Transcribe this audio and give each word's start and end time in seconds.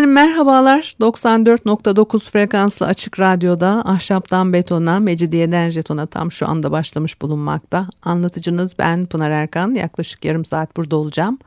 Efendim 0.00 0.14
merhabalar. 0.14 0.96
94.9 1.00 2.30
frekanslı 2.30 2.86
açık 2.86 3.20
radyoda 3.20 3.82
ahşaptan 3.86 4.52
betona, 4.52 5.00
mecidiyeden 5.00 5.70
jetona 5.70 6.06
tam 6.06 6.32
şu 6.32 6.48
anda 6.48 6.70
başlamış 6.70 7.22
bulunmakta. 7.22 7.86
Anlatıcınız 8.02 8.78
ben 8.78 9.06
Pınar 9.06 9.30
Erkan. 9.30 9.74
Yaklaşık 9.74 10.24
yarım 10.24 10.44
saat 10.44 10.76
burada 10.76 10.96
olacağım. 10.96 11.38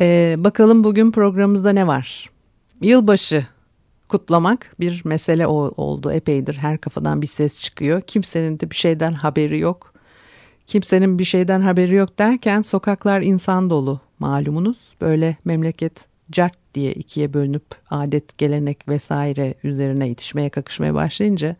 Ee, 0.00 0.34
bakalım 0.38 0.84
bugün 0.84 1.10
programımızda 1.10 1.72
ne 1.72 1.86
var? 1.86 2.30
Yılbaşı 2.80 3.46
kutlamak 4.08 4.74
bir 4.80 5.02
mesele 5.04 5.46
oldu 5.46 6.12
epeydir. 6.12 6.54
Her 6.54 6.78
kafadan 6.78 7.22
bir 7.22 7.26
ses 7.26 7.62
çıkıyor. 7.62 8.00
Kimsenin 8.00 8.60
de 8.60 8.70
bir 8.70 8.76
şeyden 8.76 9.12
haberi 9.12 9.58
yok. 9.58 9.94
Kimsenin 10.66 11.18
bir 11.18 11.24
şeyden 11.24 11.60
haberi 11.60 11.94
yok 11.94 12.18
derken 12.18 12.62
sokaklar 12.62 13.20
insan 13.20 13.70
dolu 13.70 14.00
malumunuz. 14.18 14.94
Böyle 15.00 15.36
memleket 15.44 15.92
cart 16.30 16.61
diye 16.74 16.92
ikiye 16.92 17.32
bölünüp 17.32 17.64
adet, 17.90 18.38
gelenek 18.38 18.88
vesaire 18.88 19.54
üzerine 19.64 20.08
itişmeye 20.08 20.50
kakışmaya 20.50 20.94
başlayınca 20.94 21.56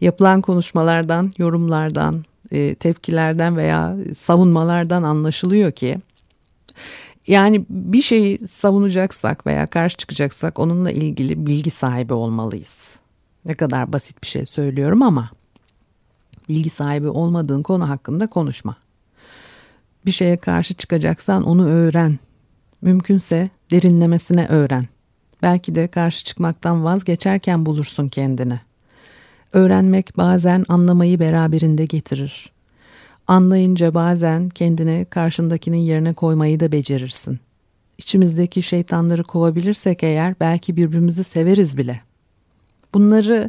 yapılan 0.00 0.40
konuşmalardan, 0.40 1.32
yorumlardan, 1.38 2.24
e, 2.50 2.74
tepkilerden 2.74 3.56
veya 3.56 3.96
savunmalardan 4.16 5.02
anlaşılıyor 5.02 5.72
ki 5.72 5.98
yani 7.26 7.64
bir 7.70 8.02
şeyi 8.02 8.46
savunacaksak 8.46 9.46
veya 9.46 9.66
karşı 9.66 9.96
çıkacaksak 9.96 10.58
onunla 10.58 10.90
ilgili 10.90 11.46
bilgi 11.46 11.70
sahibi 11.70 12.12
olmalıyız. 12.12 12.96
Ne 13.44 13.54
kadar 13.54 13.92
basit 13.92 14.22
bir 14.22 14.28
şey 14.28 14.46
söylüyorum 14.46 15.02
ama 15.02 15.30
bilgi 16.48 16.70
sahibi 16.70 17.08
olmadığın 17.08 17.62
konu 17.62 17.88
hakkında 17.88 18.26
konuşma. 18.26 18.76
Bir 20.06 20.12
şeye 20.12 20.36
karşı 20.36 20.74
çıkacaksan 20.74 21.42
onu 21.42 21.68
öğren. 21.68 22.18
Mümkünse 22.82 23.50
derinlemesine 23.70 24.46
öğren. 24.46 24.84
Belki 25.42 25.74
de 25.74 25.88
karşı 25.88 26.24
çıkmaktan 26.24 26.84
vazgeçerken 26.84 27.66
bulursun 27.66 28.08
kendini. 28.08 28.60
Öğrenmek 29.52 30.16
bazen 30.16 30.64
anlamayı 30.68 31.20
beraberinde 31.20 31.86
getirir. 31.86 32.52
Anlayınca 33.26 33.94
bazen 33.94 34.48
kendini 34.48 35.06
karşındakinin 35.10 35.76
yerine 35.76 36.12
koymayı 36.12 36.60
da 36.60 36.72
becerirsin. 36.72 37.40
İçimizdeki 37.98 38.62
şeytanları 38.62 39.22
kovabilirsek 39.22 40.02
eğer 40.02 40.34
belki 40.40 40.76
birbirimizi 40.76 41.24
severiz 41.24 41.78
bile. 41.78 42.00
Bunları 42.94 43.48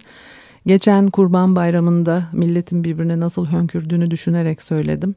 geçen 0.66 1.10
Kurban 1.10 1.56
Bayramı'nda 1.56 2.24
milletin 2.34 2.84
birbirine 2.84 3.20
nasıl 3.20 3.46
hönkürdüğünü 3.46 4.12
düşünerek 4.12 4.62
söyledim 4.62 5.16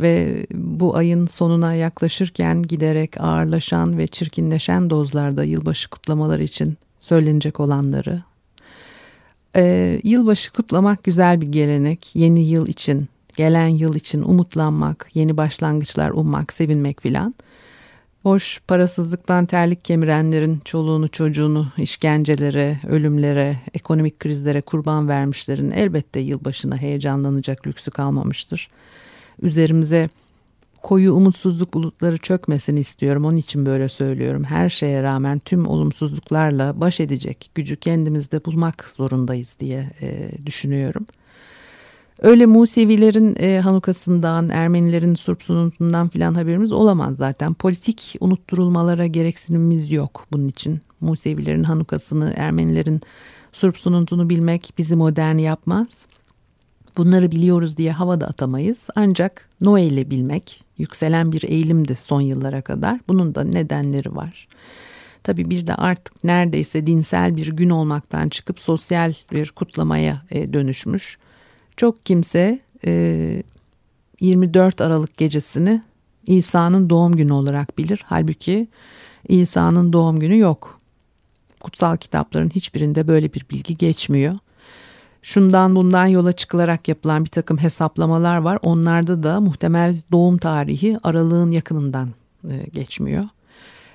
ve 0.00 0.46
bu 0.54 0.96
ayın 0.96 1.26
sonuna 1.26 1.74
yaklaşırken 1.74 2.62
giderek 2.62 3.20
ağırlaşan 3.20 3.98
ve 3.98 4.06
çirkinleşen 4.06 4.90
dozlarda 4.90 5.44
yılbaşı 5.44 5.90
kutlamaları 5.90 6.42
için 6.42 6.76
söylenecek 7.00 7.60
olanları. 7.60 8.22
Ee, 9.56 10.00
yılbaşı 10.04 10.52
kutlamak 10.52 11.04
güzel 11.04 11.40
bir 11.40 11.46
gelenek. 11.46 12.10
Yeni 12.14 12.48
yıl 12.48 12.66
için, 12.66 13.08
gelen 13.36 13.68
yıl 13.68 13.94
için 13.94 14.22
umutlanmak, 14.22 15.10
yeni 15.14 15.36
başlangıçlar 15.36 16.10
ummak, 16.10 16.52
sevinmek 16.52 17.02
filan. 17.02 17.34
Hoş 18.22 18.60
parasızlıktan 18.68 19.46
terlik 19.46 19.84
kemirenlerin 19.84 20.60
çoluğunu 20.64 21.08
çocuğunu 21.08 21.66
işkencelere, 21.78 22.80
ölümlere, 22.88 23.56
ekonomik 23.74 24.20
krizlere 24.20 24.60
kurban 24.60 25.08
vermişlerin 25.08 25.70
elbette 25.70 26.20
yılbaşına 26.20 26.76
heyecanlanacak 26.76 27.66
lüksü 27.66 27.90
kalmamıştır 27.90 28.68
üzerimize 29.42 30.08
koyu 30.82 31.14
umutsuzluk 31.14 31.74
bulutları 31.74 32.18
çökmesini 32.18 32.80
istiyorum. 32.80 33.24
Onun 33.24 33.36
için 33.36 33.66
böyle 33.66 33.88
söylüyorum. 33.88 34.44
Her 34.44 34.68
şeye 34.68 35.02
rağmen 35.02 35.38
tüm 35.38 35.66
olumsuzluklarla 35.66 36.80
baş 36.80 37.00
edecek 37.00 37.50
gücü 37.54 37.76
kendimizde 37.76 38.44
bulmak 38.44 38.90
zorundayız 38.96 39.56
diye 39.60 39.90
e, 40.02 40.30
düşünüyorum. 40.46 41.06
Öyle 42.22 42.46
Musevilerin 42.46 43.36
e, 43.38 43.60
Hanukasından, 43.60 44.48
Ermenilerin 44.48 45.14
Surp 45.14 45.42
Sununtu'ndan 45.42 46.08
filan 46.08 46.34
haberimiz 46.34 46.72
olamaz 46.72 47.16
zaten. 47.16 47.54
Politik 47.54 48.16
unutturulmalara 48.20 49.06
gereksinimimiz 49.06 49.92
yok 49.92 50.26
bunun 50.32 50.48
için. 50.48 50.80
Musevilerin 51.00 51.64
Hanukasını, 51.64 52.34
Ermenilerin 52.36 53.00
Surp 53.52 53.78
Sununtu'nu 53.78 54.30
bilmek 54.30 54.72
bizi 54.78 54.96
modern 54.96 55.38
yapmaz. 55.38 56.06
Bunları 56.96 57.30
biliyoruz 57.30 57.76
diye 57.76 57.92
havada 57.92 58.26
atamayız. 58.26 58.88
Ancak 58.96 59.48
Noel'i 59.60 60.10
bilmek 60.10 60.64
yükselen 60.78 61.32
bir 61.32 61.42
eğilimdi 61.42 61.94
son 61.94 62.20
yıllara 62.20 62.62
kadar. 62.62 63.00
Bunun 63.08 63.34
da 63.34 63.44
nedenleri 63.44 64.16
var. 64.16 64.48
Tabii 65.22 65.50
bir 65.50 65.66
de 65.66 65.74
artık 65.74 66.24
neredeyse 66.24 66.86
dinsel 66.86 67.36
bir 67.36 67.46
gün 67.46 67.70
olmaktan 67.70 68.28
çıkıp 68.28 68.60
sosyal 68.60 69.14
bir 69.32 69.50
kutlamaya 69.50 70.22
e, 70.30 70.52
dönüşmüş. 70.52 71.18
Çok 71.76 72.06
kimse 72.06 72.58
e, 72.86 73.42
24 74.20 74.80
Aralık 74.80 75.16
gecesini 75.16 75.82
İsa'nın 76.26 76.90
doğum 76.90 77.16
günü 77.16 77.32
olarak 77.32 77.78
bilir. 77.78 78.00
Halbuki 78.04 78.68
İsa'nın 79.28 79.92
doğum 79.92 80.20
günü 80.20 80.38
yok. 80.38 80.80
Kutsal 81.60 81.96
kitapların 81.96 82.50
hiçbirinde 82.50 83.08
böyle 83.08 83.34
bir 83.34 83.46
bilgi 83.50 83.76
geçmiyor 83.76 84.38
şundan 85.26 85.76
bundan 85.76 86.06
yola 86.06 86.32
çıkılarak 86.32 86.88
yapılan 86.88 87.24
bir 87.24 87.30
takım 87.30 87.58
hesaplamalar 87.58 88.36
var. 88.36 88.58
Onlarda 88.62 89.22
da 89.22 89.40
muhtemel 89.40 89.96
doğum 90.12 90.38
tarihi 90.38 90.98
aralığın 91.02 91.50
yakınından 91.50 92.08
e, 92.50 92.66
geçmiyor. 92.72 93.24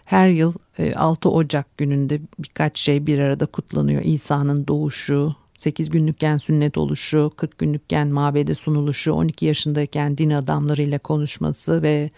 Her 0.05 0.29
yıl 0.29 0.53
6 0.95 1.27
e, 1.27 1.31
Ocak 1.31 1.77
gününde 1.77 2.21
birkaç 2.39 2.79
şey 2.79 3.07
bir 3.07 3.19
arada 3.19 3.45
kutlanıyor. 3.45 4.01
İsa'nın 4.03 4.67
doğuşu, 4.67 5.35
8 5.57 5.89
günlükken 5.89 6.37
sünnet 6.37 6.77
oluşu, 6.77 7.31
40 7.37 7.57
günlükken 7.57 8.07
mabede 8.07 8.55
sunuluşu, 8.55 9.13
12 9.13 9.45
yaşındayken 9.45 10.17
din 10.17 10.29
adamlarıyla 10.29 10.99
konuşması 10.99 11.81
ve 11.81 12.09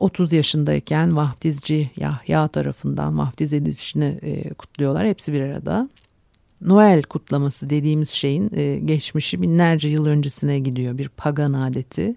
30 0.00 0.32
yaşındayken 0.32 1.16
vaftizci 1.16 1.90
Yahya 1.96 2.48
tarafından 2.48 3.18
vaftiz 3.18 3.52
edilişini 3.52 4.18
e, 4.22 4.54
kutluyorlar. 4.54 5.06
Hepsi 5.06 5.32
bir 5.32 5.40
arada. 5.40 5.88
Noel 6.66 7.02
kutlaması 7.02 7.70
dediğimiz 7.70 8.10
şeyin 8.10 8.50
e, 8.54 8.78
geçmişi 8.78 9.42
binlerce 9.42 9.88
yıl 9.88 10.06
öncesine 10.06 10.58
gidiyor 10.58 10.98
bir 10.98 11.08
pagan 11.08 11.52
adeti. 11.52 12.14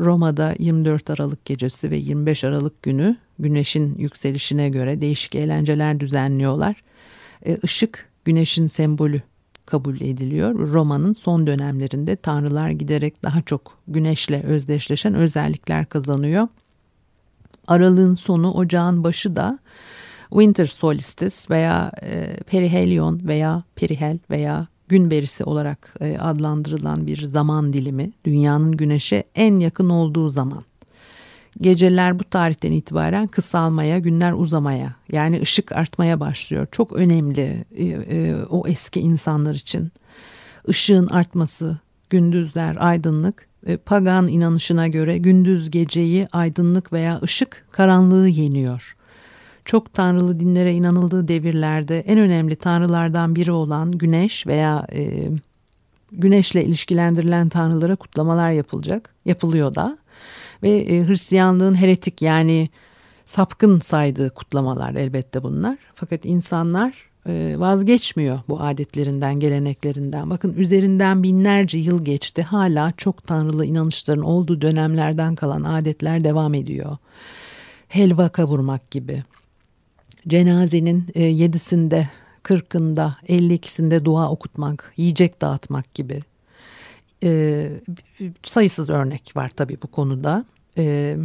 Roma'da 0.00 0.54
24 0.58 1.10
Aralık 1.10 1.44
gecesi 1.44 1.90
ve 1.90 1.96
25 1.96 2.44
Aralık 2.44 2.82
günü 2.82 3.16
güneşin 3.38 3.98
yükselişine 3.98 4.68
göre 4.68 5.00
değişik 5.00 5.34
eğlenceler 5.34 6.00
düzenliyorlar. 6.00 6.82
E, 7.46 7.58
ışık 7.64 8.08
güneşin 8.24 8.66
sembolü 8.66 9.20
kabul 9.66 10.00
ediliyor. 10.00 10.54
Roma'nın 10.54 11.12
son 11.12 11.46
dönemlerinde 11.46 12.16
tanrılar 12.16 12.70
giderek 12.70 13.22
daha 13.22 13.42
çok 13.42 13.78
güneşle 13.88 14.42
özdeşleşen 14.42 15.14
özellikler 15.14 15.86
kazanıyor. 15.86 16.48
Aralığın 17.66 18.14
sonu 18.14 18.52
ocağın 18.52 19.04
başı 19.04 19.36
da 19.36 19.58
winter 20.32 20.66
solstice 20.66 21.36
veya 21.50 21.92
e, 22.02 22.36
perihelion 22.36 23.20
veya 23.24 23.62
perihel 23.76 24.18
veya 24.30 24.66
gün 24.88 25.10
berisi 25.10 25.44
olarak 25.44 25.94
e, 26.00 26.18
adlandırılan 26.18 27.06
bir 27.06 27.22
zaman 27.22 27.72
dilimi 27.72 28.10
dünyanın 28.24 28.72
güneşe 28.72 29.24
en 29.34 29.58
yakın 29.58 29.88
olduğu 29.88 30.28
zaman. 30.28 30.64
Geceler 31.60 32.18
bu 32.18 32.24
tarihten 32.24 32.72
itibaren 32.72 33.26
kısalmaya, 33.26 33.98
günler 33.98 34.32
uzamaya 34.32 34.94
yani 35.12 35.40
ışık 35.42 35.72
artmaya 35.72 36.20
başlıyor. 36.20 36.66
Çok 36.72 36.92
önemli 36.92 37.64
e, 37.76 37.84
e, 37.84 38.34
o 38.50 38.68
eski 38.68 39.00
insanlar 39.00 39.54
için. 39.54 39.92
Işığın 40.68 41.06
artması, 41.06 41.78
gündüzler, 42.10 42.76
aydınlık 42.80 43.48
e, 43.66 43.76
pagan 43.76 44.28
inanışına 44.28 44.88
göre 44.88 45.18
gündüz 45.18 45.70
geceyi 45.70 46.28
aydınlık 46.32 46.92
veya 46.92 47.20
ışık 47.22 47.66
karanlığı 47.70 48.28
yeniyor 48.28 48.96
çok 49.64 49.94
tanrılı 49.94 50.40
dinlere 50.40 50.74
inanıldığı 50.74 51.28
devirlerde 51.28 52.00
en 52.00 52.18
önemli 52.18 52.56
tanrılardan 52.56 53.34
biri 53.34 53.52
olan 53.52 53.92
güneş 53.92 54.46
veya 54.46 54.86
e, 54.92 55.28
güneşle 56.12 56.64
ilişkilendirilen 56.64 57.48
tanrılara 57.48 57.96
kutlamalar 57.96 58.50
yapılacak. 58.50 59.14
Yapılıyor 59.24 59.74
da. 59.74 59.98
Ve 60.62 60.70
e, 60.70 61.06
Hristiyanlığın 61.06 61.74
heretik 61.74 62.22
yani 62.22 62.68
sapkın 63.24 63.80
saydığı 63.80 64.30
kutlamalar 64.30 64.94
elbette 64.94 65.42
bunlar. 65.42 65.78
Fakat 65.94 66.24
insanlar 66.24 67.10
e, 67.26 67.54
vazgeçmiyor 67.58 68.40
bu 68.48 68.60
adetlerinden, 68.60 69.40
geleneklerinden. 69.40 70.30
Bakın 70.30 70.54
üzerinden 70.56 71.22
binlerce 71.22 71.78
yıl 71.78 72.04
geçti. 72.04 72.42
Hala 72.42 72.92
çok 72.96 73.26
tanrılı 73.26 73.66
inanışların 73.66 74.24
olduğu 74.24 74.60
dönemlerden 74.60 75.34
kalan 75.34 75.62
adetler 75.62 76.24
devam 76.24 76.54
ediyor. 76.54 76.96
Helva 77.88 78.28
kavurmak 78.28 78.90
gibi. 78.90 79.22
Cenazenin 80.28 81.06
e, 81.14 81.22
yedisinde, 81.22 82.08
kırkında, 82.42 83.16
elli 83.28 83.54
ikisinde 83.54 84.04
dua 84.04 84.30
okutmak, 84.30 84.92
yiyecek 84.96 85.40
dağıtmak 85.40 85.94
gibi. 85.94 86.20
E, 87.24 87.68
sayısız 88.42 88.90
örnek 88.90 89.32
var 89.36 89.50
tabii 89.56 89.76
bu 89.82 89.86
konuda. 89.86 90.44
Evet 90.76 91.18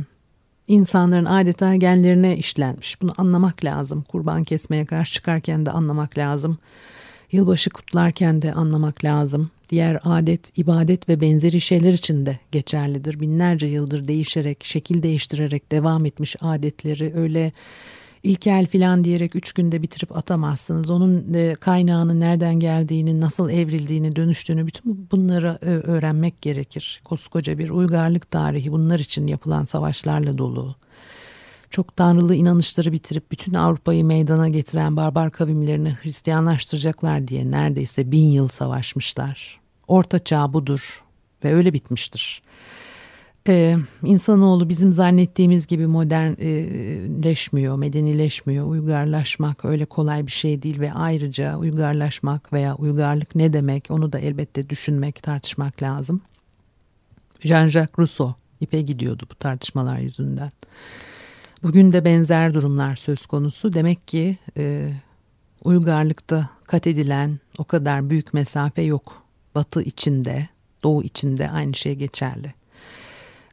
insanların 0.67 1.25
adeta 1.25 1.75
genlerine 1.75 2.37
işlenmiş. 2.37 3.01
Bunu 3.01 3.13
anlamak 3.17 3.65
lazım. 3.65 4.01
Kurban 4.01 4.43
kesmeye 4.43 4.85
karşı 4.85 5.13
çıkarken 5.13 5.65
de 5.65 5.71
anlamak 5.71 6.17
lazım. 6.17 6.57
Yılbaşı 7.31 7.69
kutlarken 7.69 8.41
de 8.41 8.53
anlamak 8.53 9.03
lazım. 9.03 9.49
Diğer 9.69 9.99
adet, 10.03 10.57
ibadet 10.57 11.09
ve 11.09 11.21
benzeri 11.21 11.61
şeyler 11.61 11.93
için 11.93 12.25
de 12.25 12.39
geçerlidir. 12.51 13.19
Binlerce 13.19 13.67
yıldır 13.67 14.07
değişerek, 14.07 14.63
şekil 14.63 15.03
değiştirerek 15.03 15.71
devam 15.71 16.05
etmiş 16.05 16.35
adetleri 16.41 17.13
öyle 17.15 17.51
ilkel 18.23 18.67
filan 18.67 19.03
diyerek 19.03 19.35
üç 19.35 19.51
günde 19.51 19.81
bitirip 19.81 20.17
atamazsınız. 20.17 20.89
Onun 20.89 21.33
e, 21.33 21.55
kaynağının 21.55 22.19
nereden 22.19 22.59
geldiğini, 22.59 23.21
nasıl 23.21 23.49
evrildiğini, 23.49 24.15
dönüştüğünü 24.15 24.67
bütün 24.67 25.07
bunları 25.11 25.59
e, 25.61 25.65
öğrenmek 25.65 26.41
gerekir. 26.41 27.01
Koskoca 27.03 27.57
bir 27.57 27.69
uygarlık 27.69 28.31
tarihi 28.31 28.71
bunlar 28.71 28.99
için 28.99 29.27
yapılan 29.27 29.63
savaşlarla 29.63 30.37
dolu. 30.37 30.75
Çok 31.69 31.95
tanrılı 31.95 32.35
inanışları 32.35 32.91
bitirip 32.91 33.31
bütün 33.31 33.53
Avrupa'yı 33.53 34.05
meydana 34.05 34.49
getiren 34.49 34.95
barbar 34.95 35.31
kavimlerini 35.31 35.97
Hristiyanlaştıracaklar 36.01 37.27
diye 37.27 37.51
neredeyse 37.51 38.11
bin 38.11 38.27
yıl 38.27 38.47
savaşmışlar. 38.47 39.59
Orta 39.87 40.19
çağ 40.19 40.53
budur 40.53 41.03
ve 41.43 41.53
öyle 41.53 41.73
bitmiştir. 41.73 42.41
Ee, 43.47 43.77
insanoğlu 44.03 44.69
bizim 44.69 44.93
zannettiğimiz 44.93 45.67
gibi 45.67 45.87
modernleşmiyor, 45.87 47.77
medenileşmiyor. 47.77 48.67
Uygarlaşmak 48.67 49.65
öyle 49.65 49.85
kolay 49.85 50.27
bir 50.27 50.31
şey 50.31 50.63
değil 50.63 50.79
ve 50.79 50.93
ayrıca 50.93 51.57
uygarlaşmak 51.57 52.53
veya 52.53 52.75
uygarlık 52.75 53.35
ne 53.35 53.53
demek 53.53 53.87
onu 53.89 54.11
da 54.11 54.19
elbette 54.19 54.69
düşünmek, 54.69 55.23
tartışmak 55.23 55.81
lazım. 55.81 56.21
Jean-Jacques 57.43 57.97
Rousseau 57.99 58.35
ipe 58.61 58.81
gidiyordu 58.81 59.27
bu 59.31 59.35
tartışmalar 59.35 59.99
yüzünden. 59.99 60.51
Bugün 61.63 61.93
de 61.93 62.05
benzer 62.05 62.53
durumlar 62.53 62.95
söz 62.95 63.25
konusu. 63.25 63.73
Demek 63.73 64.07
ki 64.07 64.37
e, 64.57 64.89
uygarlıkta 65.63 66.49
kat 66.63 66.87
edilen 66.87 67.39
o 67.57 67.63
kadar 67.63 68.09
büyük 68.09 68.33
mesafe 68.33 68.81
yok. 68.81 69.23
Batı 69.55 69.81
içinde, 69.81 70.47
doğu 70.83 71.03
içinde 71.03 71.49
aynı 71.49 71.73
şey 71.73 71.95
geçerli. 71.95 72.56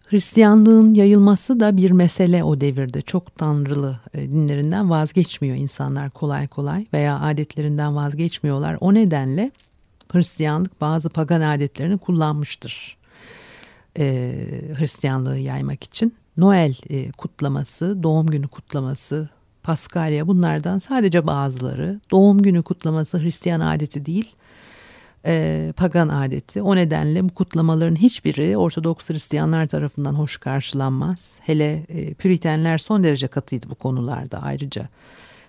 Hristiyanlığın 0.06 0.94
yayılması 0.94 1.60
da 1.60 1.76
bir 1.76 1.90
mesele 1.90 2.44
o 2.44 2.60
devirde. 2.60 3.02
Çok 3.02 3.36
tanrılı 3.36 4.00
e, 4.14 4.22
dinlerinden 4.22 4.90
vazgeçmiyor 4.90 5.56
insanlar 5.56 6.10
kolay 6.10 6.48
kolay 6.48 6.86
veya 6.92 7.20
adetlerinden 7.20 7.96
vazgeçmiyorlar. 7.96 8.76
O 8.80 8.94
nedenle 8.94 9.50
Hristiyanlık 10.12 10.80
bazı 10.80 11.10
pagan 11.10 11.40
adetlerini 11.40 11.98
kullanmıştır. 11.98 12.96
Ee, 13.98 14.34
Hristiyanlığı 14.78 15.38
yaymak 15.38 15.84
için. 15.84 16.14
Noel 16.36 16.74
e, 16.90 17.12
kutlaması, 17.12 18.02
doğum 18.02 18.26
günü 18.26 18.48
kutlaması, 18.48 19.28
Paskalya 19.62 20.26
bunlardan 20.26 20.78
sadece 20.78 21.26
bazıları. 21.26 22.00
Doğum 22.10 22.42
günü 22.42 22.62
kutlaması 22.62 23.22
Hristiyan 23.22 23.60
adeti 23.60 24.06
değil 24.06 24.34
e, 25.26 25.72
pagan 25.76 26.08
adeti. 26.08 26.62
O 26.62 26.76
nedenle 26.76 27.24
bu 27.28 27.34
kutlamaların 27.34 27.96
hiçbiri 27.96 28.56
Ortodoks 28.56 29.10
Hristiyanlar 29.10 29.66
tarafından 29.66 30.14
hoş 30.14 30.36
karşılanmaz. 30.36 31.32
Hele 31.40 31.84
e, 31.88 32.14
Püritenler 32.14 32.78
son 32.78 33.02
derece 33.02 33.26
katıydı 33.26 33.70
bu 33.70 33.74
konularda 33.74 34.42
ayrıca. 34.42 34.88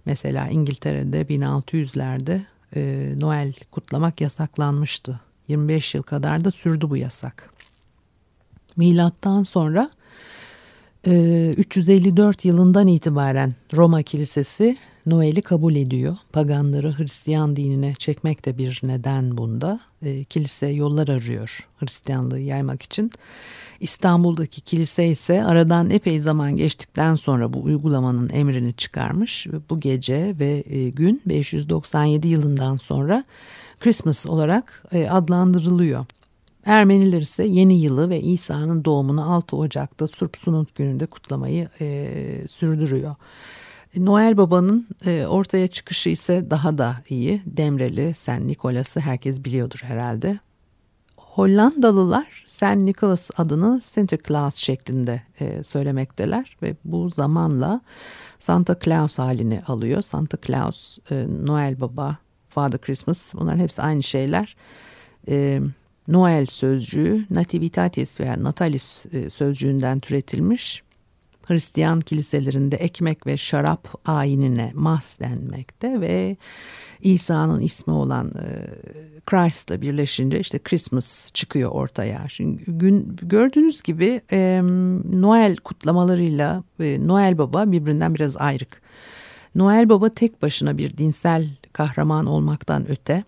Mesela 0.06 0.48
İngiltere'de 0.48 1.22
1600'lerde 1.22 2.39
e, 2.75 3.12
Noel 3.18 3.54
kutlamak 3.72 4.22
yasaklanmıştı. 4.22 5.19
25 5.48 5.95
yıl 5.95 6.04
kadar 6.04 6.45
da 6.45 6.51
sürdü 6.51 6.89
bu 6.89 6.98
yasak. 6.98 7.50
Milattan 8.78 9.44
sonra 9.44 9.89
354 11.07 12.45
yılından 12.45 12.88
itibaren 12.88 13.54
Roma 13.74 14.04
Kilisesi 14.04 14.78
Noel'i 15.06 15.42
kabul 15.42 15.75
ediyor. 15.75 16.18
Paganları 16.34 16.98
Hristiyan 16.98 17.56
dinine 17.56 17.94
çekmek 17.94 18.46
de 18.46 18.57
bir 18.57 18.81
neden 18.84 19.38
bunda. 19.38 19.80
E, 20.02 20.24
kilise 20.24 20.68
yollar 20.68 21.07
arıyor 21.07 21.68
Hristiyanlığı 21.80 22.40
yaymak 22.40 22.81
için. 22.81 23.12
İstanbul'daki 23.80 24.62
kilise 24.62 25.07
ise 25.07 25.44
aradan 25.44 25.90
epey 25.90 26.19
zaman 26.19 26.57
geçtikten 26.57 27.16
sonra 27.16 27.54
bu 27.54 27.63
uygulamanın 27.63 28.30
emrini 28.30 28.74
çıkarmış. 28.74 29.48
Bu 29.69 29.80
gece 29.80 30.36
ve 30.40 30.63
e, 30.69 30.90
gün 30.90 31.22
597 31.25 32.28
yılından 32.28 32.78
sonra 32.78 33.24
Christmas 33.80 34.25
olarak 34.25 34.84
e, 34.92 35.10
adlandırılıyor. 35.10 36.06
Ermeniler 36.66 37.22
ise 37.22 37.46
yeni 37.46 37.81
yılı 37.81 38.10
ve 38.10 38.22
İsa'nın 38.22 38.86
doğumunu 38.86 39.34
6 39.34 39.57
Ocak'ta 39.57 40.07
Surp 40.07 40.38
Sunut 40.38 40.75
gününde 40.75 41.06
kutlamayı 41.06 41.69
e, 41.81 42.07
sürdürüyor. 42.50 43.16
Noel 43.97 44.38
Baba'nın 44.38 44.88
e, 45.06 45.25
ortaya 45.25 45.68
çıkışı 45.68 46.09
ise 46.09 46.50
daha 46.50 46.77
da 46.77 46.95
iyi. 47.09 47.42
Demreli, 47.45 48.13
Sen 48.13 48.47
Nikolas'ı 48.47 49.00
herkes 49.00 49.44
biliyordur 49.44 49.80
herhalde. 49.83 50.39
Hollandalılar 51.18 52.45
Sen 52.47 52.86
Nicholas 52.86 53.30
adını 53.38 53.81
Sinterklaas 53.81 54.56
şeklinde 54.56 55.21
e, 55.39 55.63
söylemekteler 55.63 56.57
ve 56.62 56.75
bu 56.86 57.09
zamanla 57.09 57.81
Santa 58.39 58.80
Claus 58.83 59.19
halini 59.19 59.62
alıyor. 59.68 60.01
Santa 60.01 60.38
Claus, 60.47 60.97
e, 61.12 61.25
Noel 61.44 61.81
Baba, 61.81 62.18
Father 62.50 62.81
Christmas 62.81 63.33
bunların 63.33 63.59
hepsi 63.59 63.81
aynı 63.81 64.03
şeyler. 64.03 64.56
E, 65.27 65.62
Noel 66.07 66.45
sözcüğü 66.45 67.25
Nativitatis 67.30 68.19
veya 68.19 68.44
Natalis 68.44 69.06
sözcüğünden 69.30 70.00
türetilmiş 70.00 70.84
Hristiyan 71.45 72.00
kiliselerinde 72.00 72.75
ekmek 72.75 73.27
ve 73.27 73.38
şarap 73.38 74.01
ayinine 74.06 74.71
mas 74.75 75.19
denmekte 75.19 76.02
ve 76.02 76.37
İsa'nın 77.02 77.59
ismi 77.59 77.94
olan 77.94 78.28
e, 78.28 78.45
Christ'la 79.25 79.81
birleşince 79.81 80.40
işte 80.40 80.59
Christmas 80.59 81.31
çıkıyor 81.33 81.71
ortaya. 81.71 82.30
Şimdi 82.30 82.64
gün 82.68 83.16
gördüğünüz 83.21 83.83
gibi 83.83 84.21
Noel 85.21 85.56
kutlamalarıyla 85.56 86.64
e, 86.80 87.07
Noel 87.07 87.37
Baba 87.37 87.71
birbirinden 87.71 88.16
biraz 88.16 88.37
ayrık. 88.37 88.81
Noel 89.56 89.90
Baba 89.90 90.09
tek 90.09 90.42
başına 90.42 90.78
bir 90.78 90.97
dinsel 90.97 91.49
kahraman 91.73 92.25
olmaktan 92.25 92.90
öte 92.90 93.23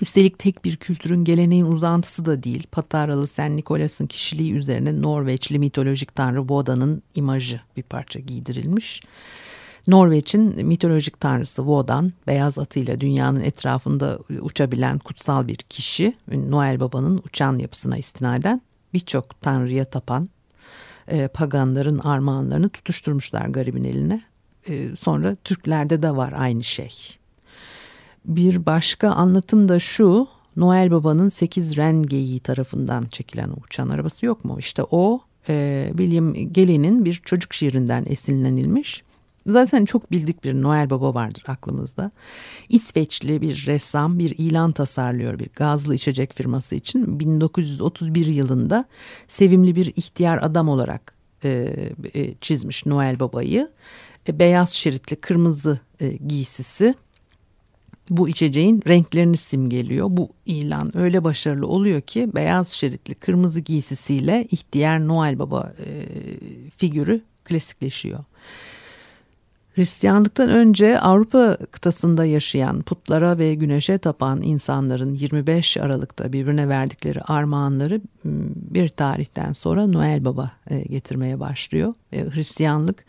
Üstelik 0.00 0.38
tek 0.38 0.64
bir 0.64 0.76
kültürün 0.76 1.24
geleneğin 1.24 1.64
uzantısı 1.64 2.24
da 2.24 2.42
değil. 2.42 2.66
Pataralı 2.72 3.26
Sen 3.26 3.56
Nikolas'ın 3.56 4.06
kişiliği 4.06 4.52
üzerine 4.54 5.02
Norveçli 5.02 5.58
mitolojik 5.58 6.14
tanrı 6.14 6.48
Voda'nın 6.48 7.02
imajı 7.14 7.60
bir 7.76 7.82
parça 7.82 8.20
giydirilmiş. 8.20 9.02
Norveç'in 9.86 10.66
mitolojik 10.66 11.20
tanrısı 11.20 11.66
Vodan, 11.66 12.12
beyaz 12.26 12.58
atıyla 12.58 13.00
dünyanın 13.00 13.40
etrafında 13.40 14.18
uçabilen 14.40 14.98
kutsal 14.98 15.48
bir 15.48 15.56
kişi. 15.56 16.16
Noel 16.32 16.80
Baba'nın 16.80 17.22
uçan 17.26 17.58
yapısına 17.58 17.96
istinaden 17.98 18.60
birçok 18.94 19.40
tanrıya 19.40 19.84
tapan 19.84 20.28
e, 21.08 21.28
paganların 21.28 21.98
armağanlarını 21.98 22.68
tutuşturmuşlar 22.68 23.46
garibin 23.46 23.84
eline. 23.84 24.22
E, 24.68 24.96
sonra 24.96 25.36
Türklerde 25.44 26.02
de 26.02 26.16
var 26.16 26.34
aynı 26.36 26.64
şey. 26.64 27.17
Bir 28.28 28.66
başka 28.66 29.10
anlatım 29.10 29.68
da 29.68 29.80
şu. 29.80 30.28
Noel 30.56 30.90
Baba'nın 30.90 31.28
8 31.28 31.76
ren 31.76 32.02
geyiği 32.02 32.40
tarafından 32.40 33.04
çekilen 33.04 33.50
uçan 33.64 33.88
arabası 33.88 34.26
yok 34.26 34.44
mu? 34.44 34.56
İşte 34.58 34.82
o 34.90 35.20
e, 35.48 35.86
William 35.88 36.34
Gelly'nin 36.34 37.04
bir 37.04 37.14
çocuk 37.14 37.54
şiirinden 37.54 38.04
esinlenilmiş. 38.08 39.02
Zaten 39.46 39.84
çok 39.84 40.10
bildik 40.10 40.44
bir 40.44 40.54
Noel 40.54 40.90
Baba 40.90 41.14
vardır 41.14 41.44
aklımızda. 41.46 42.10
İsveçli 42.68 43.42
bir 43.42 43.66
ressam 43.66 44.18
bir 44.18 44.34
ilan 44.38 44.72
tasarlıyor 44.72 45.38
bir 45.38 45.48
gazlı 45.56 45.94
içecek 45.94 46.34
firması 46.34 46.74
için. 46.74 47.20
1931 47.20 48.26
yılında 48.26 48.84
sevimli 49.28 49.74
bir 49.74 49.86
ihtiyar 49.96 50.38
adam 50.42 50.68
olarak 50.68 51.14
e, 51.44 51.74
e, 52.14 52.34
çizmiş 52.40 52.86
Noel 52.86 53.20
Baba'yı. 53.20 53.70
E, 54.28 54.38
beyaz 54.38 54.70
şeritli 54.70 55.16
kırmızı 55.16 55.80
e, 56.00 56.08
giysisi 56.08 56.94
bu 58.10 58.28
içeceğin 58.28 58.82
renklerini 58.88 59.36
simgeliyor. 59.36 60.06
Bu 60.10 60.28
ilan 60.46 60.96
öyle 60.96 61.24
başarılı 61.24 61.66
oluyor 61.66 62.00
ki 62.00 62.30
beyaz 62.34 62.68
şeritli 62.68 63.14
kırmızı 63.14 63.60
giysisiyle 63.60 64.46
ihtiyar 64.50 65.08
Noel 65.08 65.38
Baba 65.38 65.72
e, 65.78 65.90
figürü 66.76 67.20
klasikleşiyor. 67.44 68.24
Hristiyanlıktan 69.74 70.50
önce 70.50 71.00
Avrupa 71.00 71.56
kıtasında 71.70 72.24
yaşayan 72.24 72.82
putlara 72.82 73.38
ve 73.38 73.54
güneşe 73.54 73.98
tapan 73.98 74.42
insanların 74.42 75.14
25 75.14 75.76
Aralık'ta 75.76 76.32
birbirine 76.32 76.68
verdikleri 76.68 77.22
armağanları 77.22 78.00
bir 78.54 78.88
tarihten 78.88 79.52
sonra 79.52 79.86
Noel 79.86 80.24
Baba 80.24 80.50
e, 80.70 80.80
getirmeye 80.80 81.40
başlıyor. 81.40 81.94
Hristiyanlık 82.12 83.04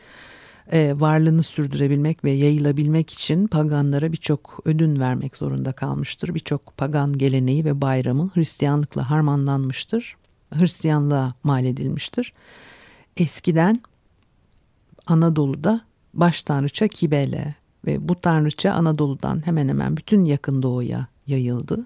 e, 0.71 0.99
varlığını 0.99 1.43
sürdürebilmek 1.43 2.23
ve 2.23 2.31
yayılabilmek 2.31 3.09
için 3.09 3.47
paganlara 3.47 4.11
birçok 4.11 4.59
ödün 4.65 4.99
vermek 4.99 5.37
zorunda 5.37 5.71
kalmıştır. 5.71 6.35
Birçok 6.35 6.77
pagan 6.77 7.13
geleneği 7.13 7.65
ve 7.65 7.81
bayramı 7.81 8.29
Hristiyanlıkla 8.33 9.09
harmanlanmıştır. 9.09 10.15
Hristiyanlığa 10.53 11.33
mal 11.43 11.65
edilmiştir. 11.65 12.33
Eskiden 13.17 13.81
Anadolu'da 15.07 15.81
baş 16.13 16.43
tanrıça 16.43 16.87
Kibele 16.87 17.55
ve 17.85 18.09
bu 18.09 18.15
tanrıça 18.15 18.71
Anadolu'dan 18.71 19.45
hemen 19.45 19.67
hemen 19.67 19.97
bütün 19.97 20.25
yakın 20.25 20.61
doğuya 20.61 21.07
yayıldı. 21.27 21.85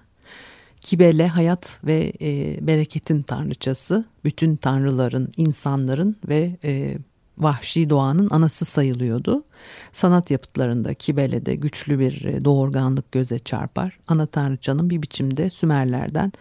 Kibele 0.82 1.28
hayat 1.28 1.80
ve 1.84 2.14
e, 2.22 2.58
bereketin 2.68 3.22
tanrıçası, 3.22 4.06
bütün 4.24 4.56
tanrıların, 4.56 5.32
insanların 5.38 6.16
ve 6.28 6.58
e, 6.64 6.98
vahşi 7.38 7.90
doğanın 7.90 8.28
anası 8.32 8.66
sayılıyordu. 8.66 9.44
Sanat 9.92 10.32
yapıtlarında 10.32 10.94
Kibele'de 10.94 11.56
güçlü 11.56 12.00
bir 12.00 12.24
e, 12.24 12.46
doğurganlık 12.46 13.12
göze 13.12 13.40
çarpar. 13.40 14.00
Ana 14.08 14.26
tanrıçanın 14.26 14.90
bir 14.90 15.02
biçimde 15.02 15.50
Sümerlerden 15.50 16.32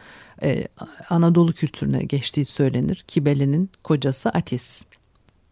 e, 0.42 0.68
Anadolu 1.10 1.52
kültürüne 1.52 2.02
geçtiği 2.02 2.44
söylenir. 2.44 3.04
Kibele'nin 3.08 3.70
kocası 3.84 4.30
Atis. 4.30 4.84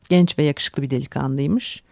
Genç 0.09 0.39
ve 0.39 0.43
yakışıklı 0.43 0.83
bir 0.83 0.91
delikanlıymış. 0.91 1.83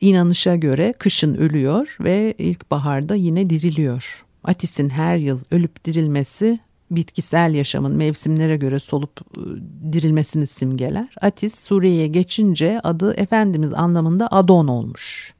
İnanışa 0.00 0.56
göre 0.56 0.94
kışın 0.98 1.34
ölüyor 1.34 1.96
ve 2.00 2.34
ilkbaharda 2.38 3.14
yine 3.14 3.50
diriliyor. 3.50 4.24
Atis'in 4.44 4.90
her 4.90 5.16
yıl 5.16 5.40
ölüp 5.50 5.84
dirilmesi 5.84 6.58
bitkisel 6.96 7.54
yaşamın 7.54 7.96
mevsimlere 7.96 8.56
göre 8.56 8.78
solup 8.78 9.36
ıı, 9.38 9.60
dirilmesini 9.92 10.46
simgeler. 10.46 11.08
Atis 11.20 11.60
Suriye'ye 11.60 12.06
geçince 12.06 12.80
adı 12.84 13.14
Efendimiz 13.14 13.74
anlamında 13.74 14.28
Adon 14.28 14.68
olmuş. 14.68 15.34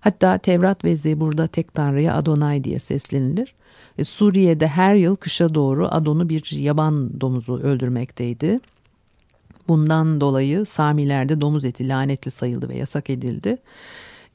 Hatta 0.00 0.38
Tevrat 0.38 0.84
ve 0.84 0.96
Zebur'da 0.96 1.46
tek 1.46 1.74
tanrıya 1.74 2.14
Adonay 2.14 2.64
diye 2.64 2.78
seslenilir. 2.78 3.54
E, 3.98 4.04
Suriye'de 4.04 4.66
her 4.66 4.94
yıl 4.94 5.16
kışa 5.16 5.54
doğru 5.54 5.88
Adon'u 5.90 6.28
bir 6.28 6.50
yaban 6.52 7.20
domuzu 7.20 7.58
öldürmekteydi. 7.58 8.60
Bundan 9.68 10.20
dolayı 10.20 10.66
Samilerde 10.66 11.40
domuz 11.40 11.64
eti 11.64 11.88
lanetli 11.88 12.30
sayıldı 12.30 12.68
ve 12.68 12.76
yasak 12.76 13.10
edildi. 13.10 13.58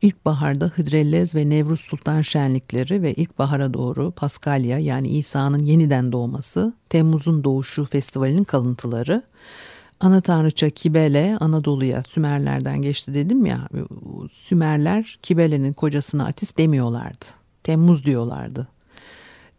İlkbaharda 0.02 0.66
Hıdrellez 0.66 1.36
ve 1.36 1.50
Nevruz 1.50 1.80
Sultan 1.80 2.22
şenlikleri 2.22 3.02
ve 3.02 3.14
ilkbahara 3.14 3.74
doğru 3.74 4.12
Paskalya 4.12 4.80
yani 4.80 5.08
İsa'nın 5.08 5.60
yeniden 5.60 6.12
doğması, 6.12 6.74
Temmuz'un 6.90 7.44
doğuşu 7.44 7.86
festivalinin 7.86 8.44
kalıntıları, 8.44 9.24
Ana 10.00 10.22
Tanrıça 10.22 10.70
Kibele 10.70 11.38
Anadolu'ya 11.40 12.04
Sümerlerden 12.04 12.82
geçti 12.82 13.14
dedim 13.14 13.46
ya. 13.46 13.68
Sümerler 14.32 15.20
Kibele'nin 15.22 15.74
kocasına 15.74 16.26
Atis 16.26 16.58
demiyorlardı. 16.58 17.26
Temmuz 17.64 18.06
diyorlardı. 18.06 18.68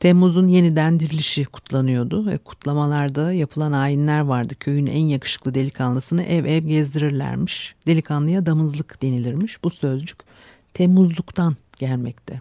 Temmuz'un 0.01 0.49
yeniden 0.49 1.01
dirilişi 1.01 1.45
kutlanıyordu 1.45 2.27
ve 2.27 2.39
kutlamalarda 2.39 3.33
yapılan 3.33 3.73
ayinler 3.73 4.21
vardı. 4.21 4.55
Köyün 4.61 4.87
en 4.87 5.07
yakışıklı 5.07 5.55
delikanlısını 5.55 6.23
ev 6.23 6.45
ev 6.45 6.63
gezdirirlermiş. 6.63 7.75
Delikanlıya 7.87 8.47
damızlık 8.47 9.03
denilirmiş. 9.03 9.65
Bu 9.65 9.71
sözcük 9.71 10.30
Temmuzluktan 10.75 11.57
gelmekte. 11.79 12.41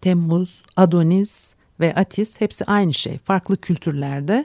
Temmuz, 0.00 0.62
Adonis 0.76 1.54
ve 1.80 1.94
Atis 1.94 2.40
hepsi 2.40 2.64
aynı 2.64 2.94
şey. 2.94 3.18
Farklı 3.18 3.56
kültürlerde 3.56 4.44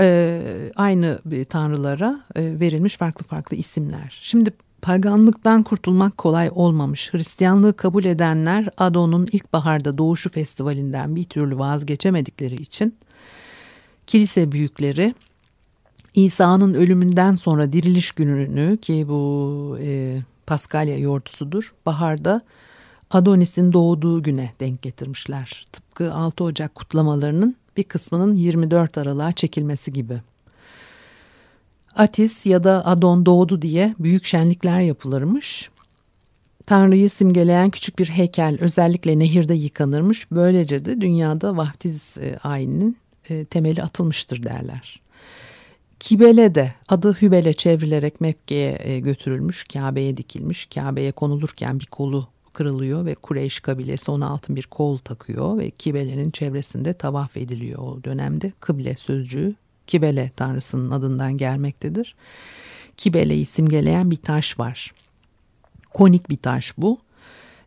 e, 0.00 0.40
aynı 0.76 1.18
tanrılara 1.48 2.20
e, 2.36 2.60
verilmiş 2.60 2.96
farklı 2.96 3.24
farklı 3.24 3.56
isimler. 3.56 4.18
Şimdi 4.22 4.52
paganlıktan 4.82 5.62
kurtulmak 5.62 6.18
kolay 6.18 6.50
olmamış. 6.54 7.14
Hristiyanlığı 7.14 7.76
kabul 7.76 8.04
edenler 8.04 8.68
Adon'un 8.78 9.28
ilkbaharda 9.32 9.98
doğuşu 9.98 10.30
festivalinden 10.30 11.16
bir 11.16 11.24
türlü 11.24 11.58
vazgeçemedikleri 11.58 12.54
için 12.54 12.94
kilise 14.06 14.52
büyükleri 14.52 15.14
İsa'nın 16.14 16.74
ölümünden 16.74 17.34
sonra 17.34 17.72
diriliş 17.72 18.12
gününü 18.12 18.76
ki 18.76 19.08
bu 19.08 19.78
e, 19.80 20.18
Paskalya 20.50 20.98
yoğurtusudur. 20.98 21.74
Baharda 21.86 22.42
Adonis'in 23.10 23.72
doğduğu 23.72 24.22
güne 24.22 24.52
denk 24.60 24.82
getirmişler. 24.82 25.66
Tıpkı 25.72 26.14
6 26.14 26.44
Ocak 26.44 26.74
kutlamalarının 26.74 27.56
bir 27.76 27.82
kısmının 27.82 28.34
24 28.34 28.98
Aralık'a 28.98 29.32
çekilmesi 29.32 29.92
gibi. 29.92 30.20
Atis 31.96 32.46
ya 32.46 32.64
da 32.64 32.86
Adon 32.86 33.26
doğdu 33.26 33.62
diye 33.62 33.94
büyük 33.98 34.24
şenlikler 34.24 34.80
yapılırmış. 34.80 35.70
Tanrı'yı 36.66 37.10
simgeleyen 37.10 37.70
küçük 37.70 37.98
bir 37.98 38.06
heykel 38.06 38.58
özellikle 38.60 39.18
nehirde 39.18 39.54
yıkanırmış. 39.54 40.30
Böylece 40.30 40.84
de 40.84 41.00
dünyada 41.00 41.56
vaftiz 41.56 42.16
e, 42.20 42.38
ayininin 42.42 42.96
e, 43.28 43.44
temeli 43.44 43.82
atılmıştır 43.82 44.42
derler. 44.42 45.00
Kibele 46.00 46.54
de 46.54 46.74
adı 46.88 47.12
Hübel'e 47.12 47.52
çevrilerek 47.52 48.20
Mekke'ye 48.20 48.78
e, 48.80 49.00
götürülmüş, 49.00 49.64
Kabe'ye 49.64 50.16
dikilmiş. 50.16 50.66
Kabe'ye 50.66 51.12
konulurken 51.12 51.80
bir 51.80 51.86
kolu 51.86 52.28
kırılıyor 52.52 53.04
ve 53.04 53.14
Kureyş 53.14 53.60
kabilesi 53.60 54.10
ona 54.10 54.26
altın 54.26 54.56
bir 54.56 54.62
kol 54.62 54.98
takıyor 54.98 55.58
ve 55.58 55.70
Kibele'nin 55.70 56.30
çevresinde 56.30 56.92
tavaf 56.92 57.36
ediliyor 57.36 57.78
o 57.78 58.04
dönemde. 58.04 58.52
Kıble 58.60 58.94
sözcüğü 58.94 59.54
Kibele 59.86 60.30
tanrısının 60.36 60.90
adından 60.90 61.36
gelmektedir. 61.36 62.14
Kibele'yi 62.96 63.44
simgeleyen 63.44 64.10
bir 64.10 64.16
taş 64.16 64.58
var. 64.58 64.94
Konik 65.94 66.30
bir 66.30 66.36
taş 66.36 66.78
bu. 66.78 66.98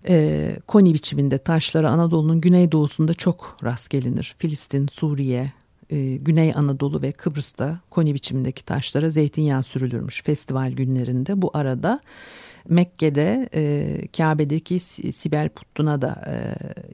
E, 0.07 0.49
koni 0.67 0.93
biçiminde 0.93 1.37
taşlara 1.37 1.89
Anadolu'nun 1.89 2.41
güneydoğusunda 2.41 3.13
çok 3.13 3.57
rast 3.63 3.89
gelinir. 3.89 4.35
Filistin, 4.37 4.87
Suriye, 4.87 5.51
e, 5.93 6.15
Güney 6.15 6.51
Anadolu 6.55 7.01
ve 7.01 7.11
Kıbrıs'ta 7.11 7.79
koni 7.89 8.13
biçimindeki 8.13 8.65
taşlara 8.65 9.09
zeytinyağı 9.09 9.63
sürülürmüş 9.63 10.23
festival 10.23 10.71
günlerinde. 10.71 11.41
Bu 11.41 11.51
arada 11.53 11.99
Mekke'de 12.69 13.49
e, 13.55 14.07
Kabe'deki 14.17 14.79
Sibel 15.13 15.49
Puttu'na 15.49 16.01
da 16.01 16.23
e, 16.27 16.35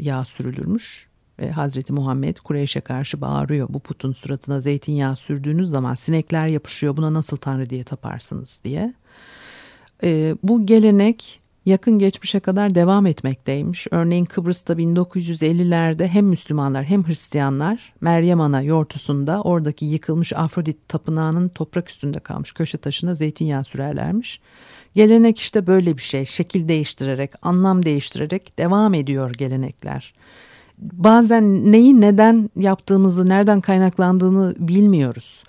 yağ 0.04 0.26
sürülürmüş. 0.26 1.10
Hazreti 1.54 1.94
Muhammed 1.94 2.38
Kureyş'e 2.38 2.82
karşı 2.82 3.22
bağırıyor. 3.22 3.68
Bu 3.70 3.80
putun 3.80 4.14
suratına 4.14 4.62
zeytinyağı 4.62 5.16
sürdüğünüz 5.16 5.70
zaman 5.70 5.96
sinekler 5.96 6.48
yapışıyor 6.48 6.98
buna 6.98 7.14
nasıl 7.14 7.38
tanrı 7.38 7.70
diye 7.70 7.84
taparsınız 7.84 8.62
diye. 8.64 8.94
Bu 10.44 10.66
gelenek 10.66 11.39
yakın 11.66 12.00
geçmişe 12.00 12.40
kadar 12.40 12.76
devam 12.76 13.06
etmekteymiş. 13.06 13.88
Örneğin 13.92 14.26
Kıbrıs'ta 14.26 14.74
1950'lerde 14.74 16.08
hem 16.08 16.26
Müslümanlar 16.26 16.84
hem 16.84 17.08
Hristiyanlar 17.08 17.94
Meryem 18.02 18.42
Ana 18.42 18.62
yortusunda 18.62 19.42
oradaki 19.42 19.86
yıkılmış 19.86 20.34
Afrodit 20.34 20.88
tapınağının 20.88 21.50
toprak 21.50 21.90
üstünde 21.90 22.20
kalmış 22.20 22.52
köşe 22.52 22.78
taşına 22.78 23.16
zeytinyağı 23.16 23.64
sürerlermiş. 23.64 24.40
Gelenek 24.96 25.40
işte 25.40 25.68
böyle 25.68 25.98
bir 25.98 26.02
şey 26.02 26.26
şekil 26.26 26.68
değiştirerek 26.68 27.32
anlam 27.42 27.86
değiştirerek 27.86 28.60
devam 28.60 28.94
ediyor 28.94 29.32
gelenekler. 29.34 30.14
Bazen 30.78 31.72
neyi 31.72 32.02
neden 32.02 32.50
yaptığımızı 32.56 33.30
nereden 33.30 33.62
kaynaklandığını 33.62 34.56
bilmiyoruz 34.60 35.44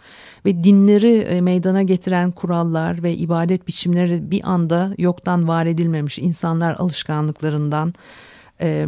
ve 0.46 0.64
dinleri 0.64 1.16
e, 1.16 1.40
meydana 1.40 1.82
getiren 1.82 2.30
kurallar 2.30 3.02
ve 3.02 3.14
ibadet 3.14 3.68
biçimleri 3.68 4.30
bir 4.30 4.40
anda 4.50 4.94
yoktan 4.98 5.48
var 5.48 5.66
edilmemiş 5.66 6.18
insanlar 6.18 6.76
alışkanlıklarından 6.78 7.94
e, 8.62 8.86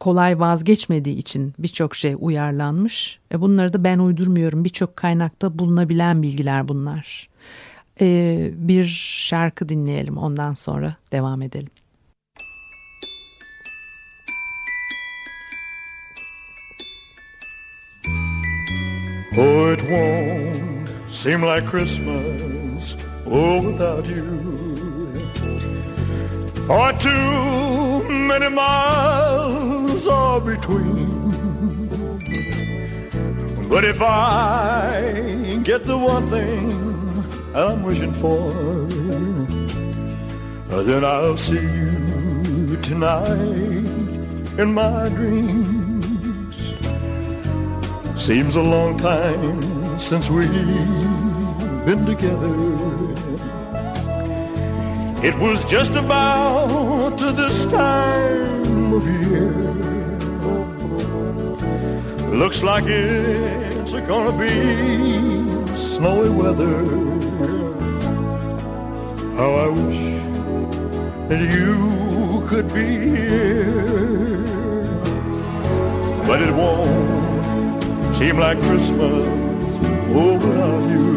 kolay 0.00 0.40
vazgeçmediği 0.40 1.16
için 1.16 1.54
birçok 1.58 1.94
şey 1.94 2.14
uyarlanmış. 2.18 3.18
E, 3.32 3.40
bunları 3.40 3.72
da 3.72 3.84
ben 3.84 3.98
uydurmuyorum. 3.98 4.64
Birçok 4.64 4.96
kaynakta 4.96 5.58
bulunabilen 5.58 6.22
bilgiler 6.22 6.68
bunlar. 6.68 7.28
E, 8.00 8.50
bir 8.56 8.84
şarkı 9.18 9.68
dinleyelim 9.68 10.16
ondan 10.16 10.54
sonra 10.54 10.94
devam 11.12 11.42
edelim. 11.42 11.70
Oh, 19.36 19.72
it 19.72 19.82
won't 19.90 20.88
seem 21.12 21.42
like 21.42 21.66
Christmas, 21.66 22.96
oh, 23.26 23.60
without 23.62 24.06
you. 24.06 25.24
For 26.68 26.92
too 26.92 28.08
many 28.08 28.48
miles 28.48 30.06
are 30.06 30.40
between. 30.40 31.30
But 33.68 33.84
if 33.84 34.00
I 34.00 35.58
get 35.64 35.84
the 35.84 35.98
one 35.98 36.30
thing 36.30 36.70
I'm 37.56 37.82
wishing 37.82 38.12
for, 38.12 38.52
then 40.84 41.04
I'll 41.04 41.36
see 41.36 41.60
you 41.60 42.76
tonight 42.82 43.88
in 44.62 44.72
my 44.72 45.08
dreams. 45.08 45.73
Seems 48.24 48.56
a 48.56 48.62
long 48.62 48.96
time 48.96 49.98
since 49.98 50.30
we've 50.30 50.50
been 51.84 52.06
together. 52.06 52.54
It 55.22 55.38
was 55.38 55.62
just 55.64 55.94
about 55.94 57.18
to 57.18 57.32
this 57.32 57.66
time 57.66 58.94
of 58.94 59.06
year. 59.06 59.52
Looks 62.34 62.62
like 62.62 62.84
it's 62.86 63.92
gonna 63.92 64.32
be 64.38 65.76
snowy 65.76 66.30
weather. 66.30 66.80
How 69.36 69.50
I 69.64 69.68
wish 69.68 70.04
that 71.28 71.42
you 71.52 72.42
could 72.48 72.72
be 72.72 72.88
here. 73.16 73.74
But 76.26 76.40
it 76.40 76.54
won't 76.54 77.23
seem 78.18 78.38
like 78.38 78.58
Christmas 78.62 79.26
without 80.16 80.84
you. 80.94 81.08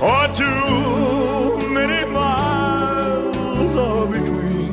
Or 0.00 0.24
too 0.40 1.68
many 1.78 2.00
miles 2.12 3.74
are 3.76 4.06
between. 4.06 4.72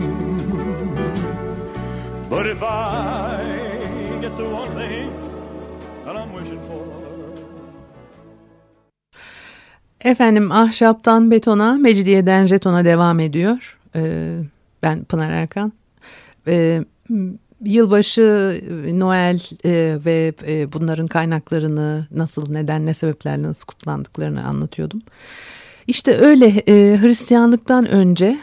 But 2.30 2.46
if 2.48 2.64
I 2.64 3.38
get 4.22 4.34
the 4.38 4.48
one 4.60 4.72
thing 4.80 5.10
that 6.06 6.16
I'm 6.16 6.32
wishing 6.34 6.62
for. 6.62 6.86
Efendim 10.04 10.52
ahşaptan 10.52 11.32
betona, 11.32 11.74
mecidiyeden 11.74 12.46
jetona 12.46 12.86
devam 12.86 13.20
ediyor. 13.20 13.78
Ee, 13.96 14.38
ben 14.84 15.04
Pınar 15.04 15.30
Erkan. 15.30 15.74
Ee, 16.48 16.84
yılbaşı, 17.66 18.62
Noel 18.94 19.40
e, 19.66 19.98
ve 20.06 20.34
e, 20.48 20.74
bunların 20.74 21.08
kaynaklarını 21.08 22.08
nasıl, 22.12 22.52
neden, 22.52 22.86
ne 22.86 22.94
sebeplerle 22.94 23.44
nasıl 23.44 23.66
kutlandıklarını 23.66 24.48
anlatıyordum. 24.48 25.02
İşte 25.88 26.18
öyle 26.18 26.46
e, 26.46 26.98
Hristiyanlıktan 27.02 27.88
önce 27.88 28.38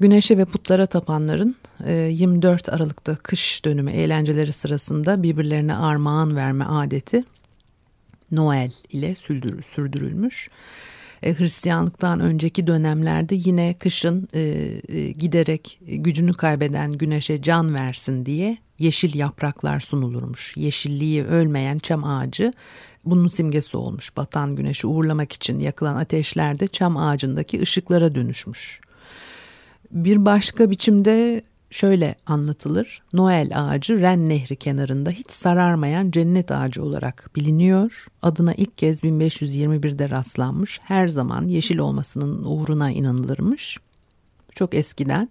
güneşe 0.00 0.38
ve 0.38 0.44
putlara 0.44 0.86
tapanların 0.86 1.56
e, 1.86 1.92
24 1.92 2.68
Aralık'ta 2.68 3.16
kış 3.16 3.64
dönümü 3.64 3.90
eğlenceleri 3.90 4.52
sırasında 4.52 5.22
birbirlerine 5.22 5.74
armağan 5.74 6.36
verme 6.36 6.64
adeti 6.64 7.24
Noel 8.32 8.70
ile 8.90 9.14
sürdürül, 9.14 9.62
sürdürülmüş. 9.62 10.50
E, 11.22 11.38
Hristiyanlıktan 11.38 12.20
önceki 12.20 12.66
dönemlerde 12.66 13.34
yine 13.34 13.74
kışın 13.78 14.28
e, 14.34 14.40
e, 14.88 15.10
giderek 15.12 15.80
gücünü 15.86 16.32
kaybeden 16.32 16.92
güneşe 16.92 17.42
can 17.42 17.74
versin 17.74 18.26
diye 18.26 18.56
yeşil 18.78 19.14
yapraklar 19.14 19.80
sunulurmuş. 19.80 20.56
Yeşilliği 20.56 21.24
ölmeyen 21.24 21.78
çam 21.78 22.04
ağacı 22.04 22.52
bunun 23.04 23.28
simgesi 23.28 23.76
olmuş. 23.76 24.16
Batan 24.16 24.56
güneşi 24.56 24.86
uğurlamak 24.86 25.32
için 25.32 25.58
yakılan 25.58 25.96
ateşlerde 25.96 26.66
çam 26.66 26.96
ağacındaki 26.96 27.60
ışıklara 27.60 28.14
dönüşmüş. 28.14 28.80
Bir 29.90 30.24
başka 30.24 30.70
biçimde 30.70 31.42
şöyle 31.70 32.14
anlatılır. 32.26 33.02
Noel 33.12 33.50
ağacı 33.54 34.00
Ren 34.00 34.28
Nehri 34.28 34.56
kenarında 34.56 35.10
hiç 35.10 35.30
sararmayan 35.30 36.10
cennet 36.10 36.50
ağacı 36.50 36.84
olarak 36.84 37.30
biliniyor. 37.36 38.06
Adına 38.22 38.54
ilk 38.54 38.78
kez 38.78 39.00
1521'de 39.00 40.10
rastlanmış. 40.10 40.80
Her 40.82 41.08
zaman 41.08 41.48
yeşil 41.48 41.78
olmasının 41.78 42.44
uğruna 42.44 42.90
inanılırmış. 42.90 43.78
Çok 44.54 44.74
eskiden 44.74 45.28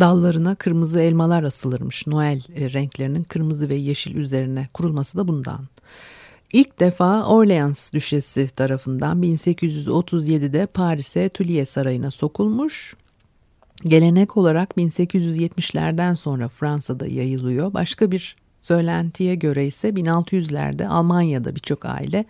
dallarına 0.00 0.54
kırmızı 0.54 1.00
elmalar 1.00 1.42
asılırmış. 1.42 2.06
Noel 2.06 2.42
e, 2.56 2.72
renklerinin 2.72 3.24
kırmızı 3.24 3.68
ve 3.68 3.74
yeşil 3.74 4.14
üzerine 4.14 4.68
kurulması 4.74 5.18
da 5.18 5.28
bundan. 5.28 5.68
İlk 6.52 6.80
defa 6.80 7.24
Orleans 7.24 7.92
Düşesi 7.92 8.48
tarafından 8.48 9.22
1837'de 9.22 10.66
Paris'e 10.66 11.28
Tülye 11.28 11.66
Sarayı'na 11.66 12.10
sokulmuş. 12.10 12.96
Gelenek 13.84 14.36
olarak 14.36 14.70
1870'lerden 14.70 16.14
sonra 16.14 16.48
Fransa'da 16.48 17.06
yayılıyor. 17.06 17.74
Başka 17.74 18.10
bir 18.10 18.36
söylentiye 18.62 19.34
göre 19.34 19.66
ise 19.66 19.88
1600'lerde 19.88 20.86
Almanya'da 20.86 21.54
birçok 21.54 21.84
aile 21.84 22.24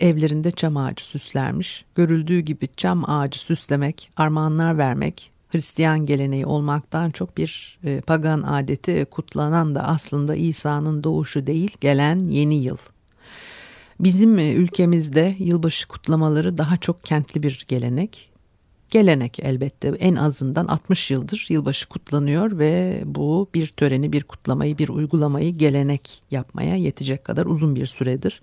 evlerinde 0.00 0.50
çam 0.50 0.76
ağacı 0.76 1.04
süslermiş. 1.04 1.84
Görüldüğü 1.94 2.40
gibi 2.40 2.68
çam 2.76 3.10
ağacı 3.10 3.38
süslemek, 3.38 4.10
armağanlar 4.16 4.78
vermek 4.78 5.30
Hristiyan 5.48 6.06
geleneği 6.06 6.46
olmaktan 6.46 7.10
çok 7.10 7.36
bir 7.36 7.78
e, 7.84 8.00
pagan 8.00 8.42
adeti 8.42 9.06
kutlanan 9.10 9.74
da 9.74 9.84
aslında 9.84 10.34
İsa'nın 10.34 11.04
doğuşu 11.04 11.46
değil 11.46 11.70
gelen 11.80 12.18
yeni 12.18 12.54
yıl. 12.54 12.76
Bizim 14.00 14.38
e, 14.38 14.52
ülkemizde 14.52 15.36
yılbaşı 15.38 15.88
kutlamaları 15.88 16.58
daha 16.58 16.76
çok 16.76 17.04
kentli 17.04 17.42
bir 17.42 17.64
gelenek 17.68 18.33
gelenek 18.94 19.38
elbette 19.42 19.88
en 19.88 20.14
azından 20.14 20.66
60 20.66 21.10
yıldır 21.10 21.46
yılbaşı 21.48 21.88
kutlanıyor 21.88 22.58
ve 22.58 23.02
bu 23.04 23.50
bir 23.54 23.66
töreni, 23.66 24.12
bir 24.12 24.22
kutlamayı, 24.22 24.78
bir 24.78 24.88
uygulamayı 24.88 25.58
gelenek 25.58 26.22
yapmaya 26.30 26.76
yetecek 26.76 27.24
kadar 27.24 27.46
uzun 27.46 27.76
bir 27.76 27.86
süredir. 27.86 28.42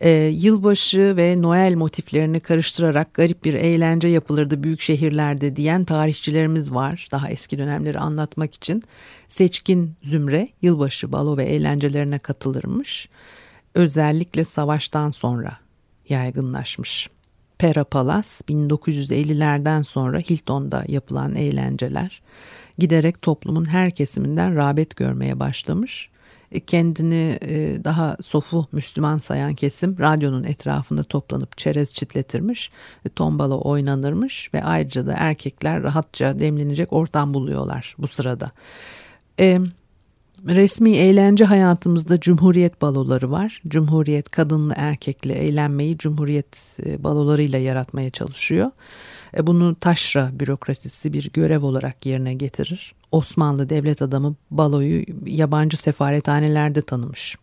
Ee, 0.00 0.10
yılbaşı 0.34 1.16
ve 1.16 1.42
Noel 1.42 1.74
motiflerini 1.74 2.40
karıştırarak 2.40 3.14
garip 3.14 3.44
bir 3.44 3.54
eğlence 3.54 4.08
yapılırdı 4.08 4.62
büyük 4.62 4.80
şehirlerde 4.80 5.56
diyen 5.56 5.84
tarihçilerimiz 5.84 6.74
var. 6.74 7.08
Daha 7.10 7.30
eski 7.30 7.58
dönemleri 7.58 7.98
anlatmak 7.98 8.54
için 8.54 8.82
seçkin 9.28 9.94
zümre 10.02 10.48
yılbaşı 10.62 11.12
balo 11.12 11.36
ve 11.36 11.44
eğlencelerine 11.44 12.18
katılırmış. 12.18 13.08
Özellikle 13.74 14.44
savaştan 14.44 15.10
sonra 15.10 15.56
yaygınlaşmış. 16.08 17.10
Pera 17.60 17.84
Palace 17.84 18.28
1950'lerden 18.48 19.82
sonra 19.82 20.18
Hilton'da 20.18 20.84
yapılan 20.88 21.34
eğlenceler 21.34 22.22
giderek 22.78 23.22
toplumun 23.22 23.64
her 23.64 23.90
kesiminden 23.90 24.56
rağbet 24.56 24.96
görmeye 24.96 25.40
başlamış. 25.40 26.08
E, 26.52 26.60
kendini 26.60 27.38
e, 27.42 27.84
daha 27.84 28.16
sofu 28.22 28.66
Müslüman 28.72 29.18
sayan 29.18 29.54
kesim 29.54 29.98
radyonun 29.98 30.44
etrafında 30.44 31.02
toplanıp 31.02 31.58
çerez 31.58 31.94
çitletirmiş, 31.94 32.70
e, 33.04 33.08
tombala 33.08 33.58
oynanırmış 33.58 34.54
ve 34.54 34.64
ayrıca 34.64 35.06
da 35.06 35.14
erkekler 35.16 35.82
rahatça 35.82 36.38
demlenecek 36.38 36.92
ortam 36.92 37.34
buluyorlar 37.34 37.96
bu 37.98 38.06
sırada. 38.06 38.50
Resmi 40.46 40.96
eğlence 40.96 41.44
hayatımızda 41.44 42.20
Cumhuriyet 42.20 42.82
baloları 42.82 43.30
var. 43.30 43.62
Cumhuriyet 43.68 44.30
kadınlı 44.30 44.74
erkekli 44.76 45.32
eğlenmeyi 45.32 45.98
Cumhuriyet 45.98 46.78
e, 46.86 47.04
balolarıyla 47.04 47.58
yaratmaya 47.58 48.10
çalışıyor. 48.10 48.70
E, 49.36 49.46
bunu 49.46 49.74
taşra 49.74 50.30
bürokrasisi 50.32 51.12
bir 51.12 51.30
görev 51.32 51.62
olarak 51.62 52.06
yerine 52.06 52.34
getirir. 52.34 52.94
Osmanlı 53.12 53.68
devlet 53.68 54.02
adamı 54.02 54.34
baloyu 54.50 55.04
yabancı 55.26 55.76
sefarethanelerde 55.76 56.82
tanımış. 56.82 57.36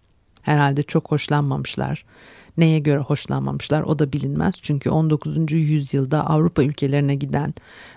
Herhalde 0.48 0.84
çok 0.84 1.12
hoşlanmamışlar. 1.12 2.06
Neye 2.58 2.80
göre 2.80 3.00
hoşlanmamışlar 3.00 3.82
o 3.82 4.00
da 4.00 4.14
bilinmez. 4.14 4.56
Çünkü 4.62 4.90
19. 4.90 5.52
yüzyılda 5.52 6.28
Avrupa 6.30 6.64
ülkelerine 6.64 7.16
giden 7.16 7.54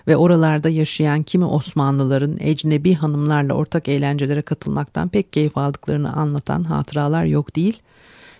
ve 0.07 0.17
oralarda 0.17 0.69
yaşayan 0.69 1.23
kimi 1.23 1.45
Osmanlıların 1.45 2.37
ecnebi 2.39 2.93
hanımlarla 2.93 3.53
ortak 3.53 3.87
eğlencelere 3.87 4.41
katılmaktan 4.41 5.09
pek 5.09 5.33
keyif 5.33 5.57
aldıklarını 5.57 6.13
anlatan 6.13 6.63
hatıralar 6.63 7.25
yok 7.25 7.55
değil. 7.55 7.79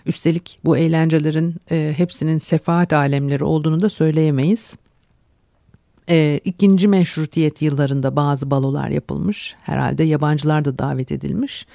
Üstelik 0.06 0.60
bu 0.66 0.78
eğlencelerin 0.78 1.56
e, 1.72 1.94
hepsinin 1.98 2.38
sefaat 2.38 2.94
alemleri 2.94 3.44
olduğunu 3.44 3.82
da 3.82 3.90
söyleyemeyiz. 3.90 4.74
E, 6.10 6.40
ikinci 6.46 6.88
meşrutiyet 6.88 7.62
yıllarında 7.62 8.16
bazı 8.16 8.52
balolar 8.52 8.90
yapılmış. 8.90 9.56
Herhalde 9.62 10.04
yabancılar 10.04 10.66
da 10.66 10.78
davet 10.78 11.12
edilmiş. 11.12 11.66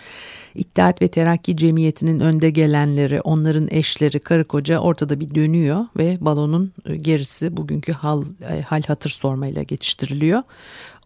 İttihat 0.56 1.02
ve 1.02 1.08
Terakki 1.08 1.56
Cemiyeti'nin 1.56 2.20
önde 2.20 2.50
gelenleri, 2.50 3.20
onların 3.20 3.68
eşleri, 3.70 4.20
karı 4.20 4.44
koca 4.44 4.78
ortada 4.78 5.20
bir 5.20 5.34
dönüyor 5.34 5.84
ve 5.96 6.18
balonun 6.20 6.72
e, 6.84 6.96
gerisi 6.96 7.56
bugünkü 7.56 7.92
hal, 7.92 8.24
e, 8.50 8.62
hal 8.62 8.82
hatır 8.82 9.10
sormayla 9.10 9.62
geçiştiriliyor. 9.62 10.42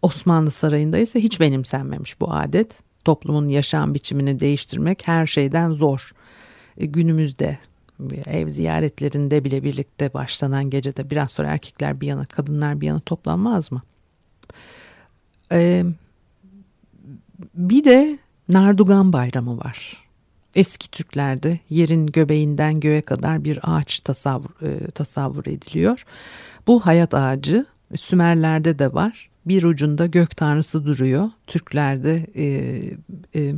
Osmanlı 0.01 0.51
Sarayı'nda 0.51 0.97
ise 0.97 1.19
hiç 1.19 1.39
benimsenmemiş 1.39 2.21
bu 2.21 2.33
adet. 2.33 2.79
Toplumun 3.05 3.47
yaşam 3.47 3.93
biçimini 3.93 4.39
değiştirmek 4.39 5.07
her 5.07 5.27
şeyden 5.27 5.73
zor. 5.73 6.11
E, 6.77 6.85
günümüzde 6.85 7.57
ev 8.25 8.49
ziyaretlerinde 8.49 9.43
bile 9.43 9.63
birlikte 9.63 10.13
başlanan 10.13 10.69
gecede 10.69 11.09
biraz 11.09 11.31
sonra 11.31 11.47
erkekler 11.47 12.01
bir 12.01 12.07
yana 12.07 12.25
kadınlar 12.25 12.81
bir 12.81 12.87
yana 12.87 12.99
toplanmaz 12.99 13.71
mı? 13.71 13.81
Ee, 15.51 15.83
bir 17.55 17.83
de 17.85 18.19
Nardugan 18.51 19.13
Bayramı 19.13 19.57
var. 19.57 19.97
Eski 20.55 20.91
Türklerde 20.91 21.59
yerin 21.69 22.07
göbeğinden 22.07 22.79
göğe 22.79 23.01
kadar 23.01 23.43
bir 23.43 23.59
ağaç 23.63 23.99
tasavvur, 23.99 24.67
e, 24.67 24.91
tasavvur 24.91 25.45
ediliyor. 25.45 26.05
Bu 26.67 26.85
hayat 26.85 27.13
ağacı 27.13 27.65
Sümerlerde 27.95 28.79
de 28.79 28.93
var. 28.93 29.29
Bir 29.45 29.63
ucunda 29.63 30.05
gök 30.05 30.37
tanrısı 30.37 30.85
duruyor. 30.85 31.29
Türklerde 31.47 32.27
e, 32.35 32.45
e, 33.35 33.55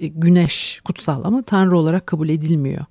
e, 0.00 0.06
güneş 0.06 0.80
kutsal 0.84 1.24
ama 1.24 1.42
tanrı 1.42 1.78
olarak 1.78 2.06
kabul 2.06 2.28
edilmiyor. 2.28 2.84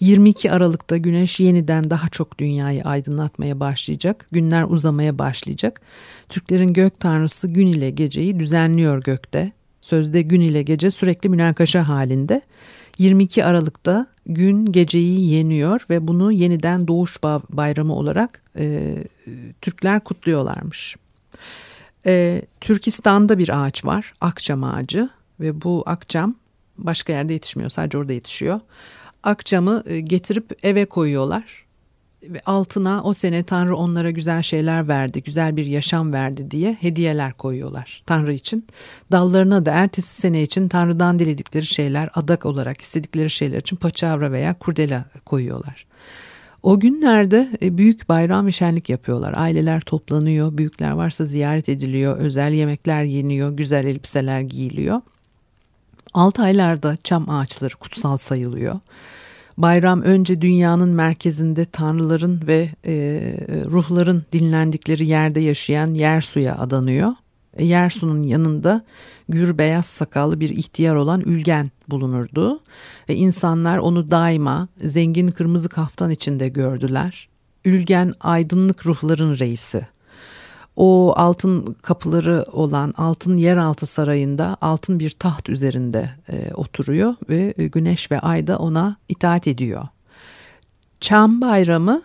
22 0.00 0.52
Aralık'ta 0.52 0.96
güneş 0.96 1.40
yeniden 1.40 1.90
daha 1.90 2.08
çok 2.08 2.38
dünyayı 2.38 2.82
aydınlatmaya 2.84 3.60
başlayacak. 3.60 4.28
Günler 4.32 4.64
uzamaya 4.64 5.18
başlayacak. 5.18 5.80
Türklerin 6.28 6.72
gök 6.72 7.00
tanrısı 7.00 7.48
gün 7.48 7.66
ile 7.66 7.90
geceyi 7.90 8.38
düzenliyor 8.38 9.02
gökte. 9.02 9.52
Sözde 9.90 10.22
gün 10.22 10.40
ile 10.40 10.62
gece 10.62 10.90
sürekli 10.90 11.28
münakaşa 11.28 11.88
halinde. 11.88 12.42
22 12.98 13.44
Aralık'ta 13.44 14.06
gün 14.26 14.72
geceyi 14.72 15.30
yeniyor 15.30 15.86
ve 15.90 16.08
bunu 16.08 16.32
yeniden 16.32 16.88
doğuş 16.88 17.22
bayramı 17.50 17.94
olarak 17.94 18.42
e, 18.58 18.96
Türkler 19.60 20.00
kutluyorlarmış. 20.00 20.96
E, 22.06 22.42
Türkistan'da 22.60 23.38
bir 23.38 23.62
ağaç 23.62 23.84
var, 23.84 24.14
akçam 24.20 24.64
ağacı 24.64 25.08
ve 25.40 25.62
bu 25.62 25.82
akçam 25.86 26.34
başka 26.78 27.12
yerde 27.12 27.32
yetişmiyor, 27.32 27.70
sadece 27.70 27.98
orada 27.98 28.12
yetişiyor. 28.12 28.60
Akçamı 29.22 29.82
e, 29.86 30.00
getirip 30.00 30.58
eve 30.62 30.84
koyuyorlar 30.84 31.64
altına 32.46 33.02
o 33.02 33.14
sene 33.14 33.42
Tanrı 33.42 33.76
onlara 33.76 34.10
güzel 34.10 34.42
şeyler 34.42 34.88
verdi, 34.88 35.22
güzel 35.22 35.56
bir 35.56 35.66
yaşam 35.66 36.12
verdi 36.12 36.50
diye 36.50 36.72
hediyeler 36.72 37.32
koyuyorlar 37.32 38.02
Tanrı 38.06 38.32
için. 38.32 38.66
Dallarına 39.12 39.66
da 39.66 39.70
ertesi 39.70 40.20
sene 40.20 40.42
için 40.42 40.68
Tanrı'dan 40.68 41.18
diledikleri 41.18 41.66
şeyler 41.66 42.10
adak 42.14 42.46
olarak 42.46 42.80
istedikleri 42.80 43.30
şeyler 43.30 43.60
için 43.60 43.76
paçavra 43.76 44.32
veya 44.32 44.54
kurdela 44.54 45.04
koyuyorlar. 45.24 45.86
O 46.62 46.80
günlerde 46.80 47.50
e, 47.62 47.78
büyük 47.78 48.08
bayram 48.08 48.46
ve 48.46 48.52
şenlik 48.52 48.88
yapıyorlar. 48.88 49.34
Aileler 49.36 49.80
toplanıyor, 49.80 50.58
büyükler 50.58 50.90
varsa 50.90 51.24
ziyaret 51.24 51.68
ediliyor, 51.68 52.16
özel 52.16 52.52
yemekler 52.52 53.04
yeniyor, 53.04 53.50
güzel 53.50 53.84
elbiseler 53.84 54.40
giyiliyor. 54.40 55.00
Altı 56.14 56.42
aylarda 56.42 56.96
çam 57.04 57.30
ağaçları 57.30 57.74
kutsal 57.74 58.16
sayılıyor. 58.16 58.78
Bayram 59.58 60.02
önce 60.02 60.40
dünyanın 60.40 60.88
merkezinde 60.88 61.64
tanrıların 61.64 62.40
ve 62.46 62.68
e, 62.86 62.94
ruhların 63.70 64.22
dinlendikleri 64.32 65.06
yerde 65.06 65.40
yaşayan 65.40 65.94
Yersu'ya 65.94 66.58
adanıyor. 66.58 67.12
E, 67.54 67.64
Yersu'nun 67.64 68.22
yanında 68.22 68.82
gür 69.28 69.58
beyaz 69.58 69.86
sakallı 69.86 70.40
bir 70.40 70.50
ihtiyar 70.50 70.94
olan 70.94 71.20
Ülgen 71.20 71.70
bulunurdu. 71.88 72.60
Ve 73.08 73.16
insanlar 73.16 73.78
onu 73.78 74.10
daima 74.10 74.68
zengin 74.80 75.28
kırmızı 75.28 75.68
kaftan 75.68 76.10
içinde 76.10 76.48
gördüler. 76.48 77.28
Ülgen 77.64 78.14
aydınlık 78.20 78.86
ruhların 78.86 79.38
reisi 79.38 79.86
o 80.82 81.12
altın 81.16 81.76
kapıları 81.82 82.44
olan 82.52 82.94
altın 82.96 83.36
yeraltı 83.36 83.86
sarayında 83.86 84.56
altın 84.60 84.98
bir 84.98 85.10
taht 85.10 85.48
üzerinde 85.48 86.10
e, 86.28 86.54
oturuyor 86.54 87.14
ve 87.28 87.54
e, 87.58 87.66
güneş 87.66 88.10
ve 88.10 88.20
ay 88.20 88.46
da 88.46 88.58
ona 88.58 88.96
itaat 89.08 89.46
ediyor. 89.46 89.88
Çam 91.00 91.40
bayramı 91.40 92.02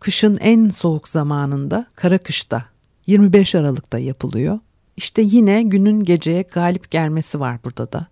kışın 0.00 0.38
en 0.40 0.68
soğuk 0.68 1.08
zamanında 1.08 1.86
kara 1.94 2.18
kışta 2.18 2.64
25 3.06 3.54
Aralık'ta 3.54 3.98
yapılıyor. 3.98 4.58
İşte 4.96 5.22
yine 5.22 5.62
günün 5.62 6.00
geceye 6.00 6.42
galip 6.42 6.90
gelmesi 6.90 7.40
var 7.40 7.58
burada 7.64 7.92
da. 7.92 8.06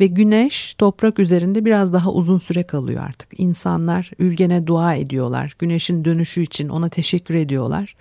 Ve 0.00 0.06
güneş 0.06 0.74
toprak 0.74 1.18
üzerinde 1.18 1.64
biraz 1.64 1.92
daha 1.92 2.12
uzun 2.12 2.38
süre 2.38 2.62
kalıyor 2.62 3.02
artık. 3.02 3.40
İnsanlar 3.40 4.10
ülgene 4.18 4.66
dua 4.66 4.94
ediyorlar. 4.94 5.56
Güneşin 5.58 6.04
dönüşü 6.04 6.42
için 6.42 6.68
ona 6.68 6.88
teşekkür 6.88 7.34
ediyorlar. 7.34 7.96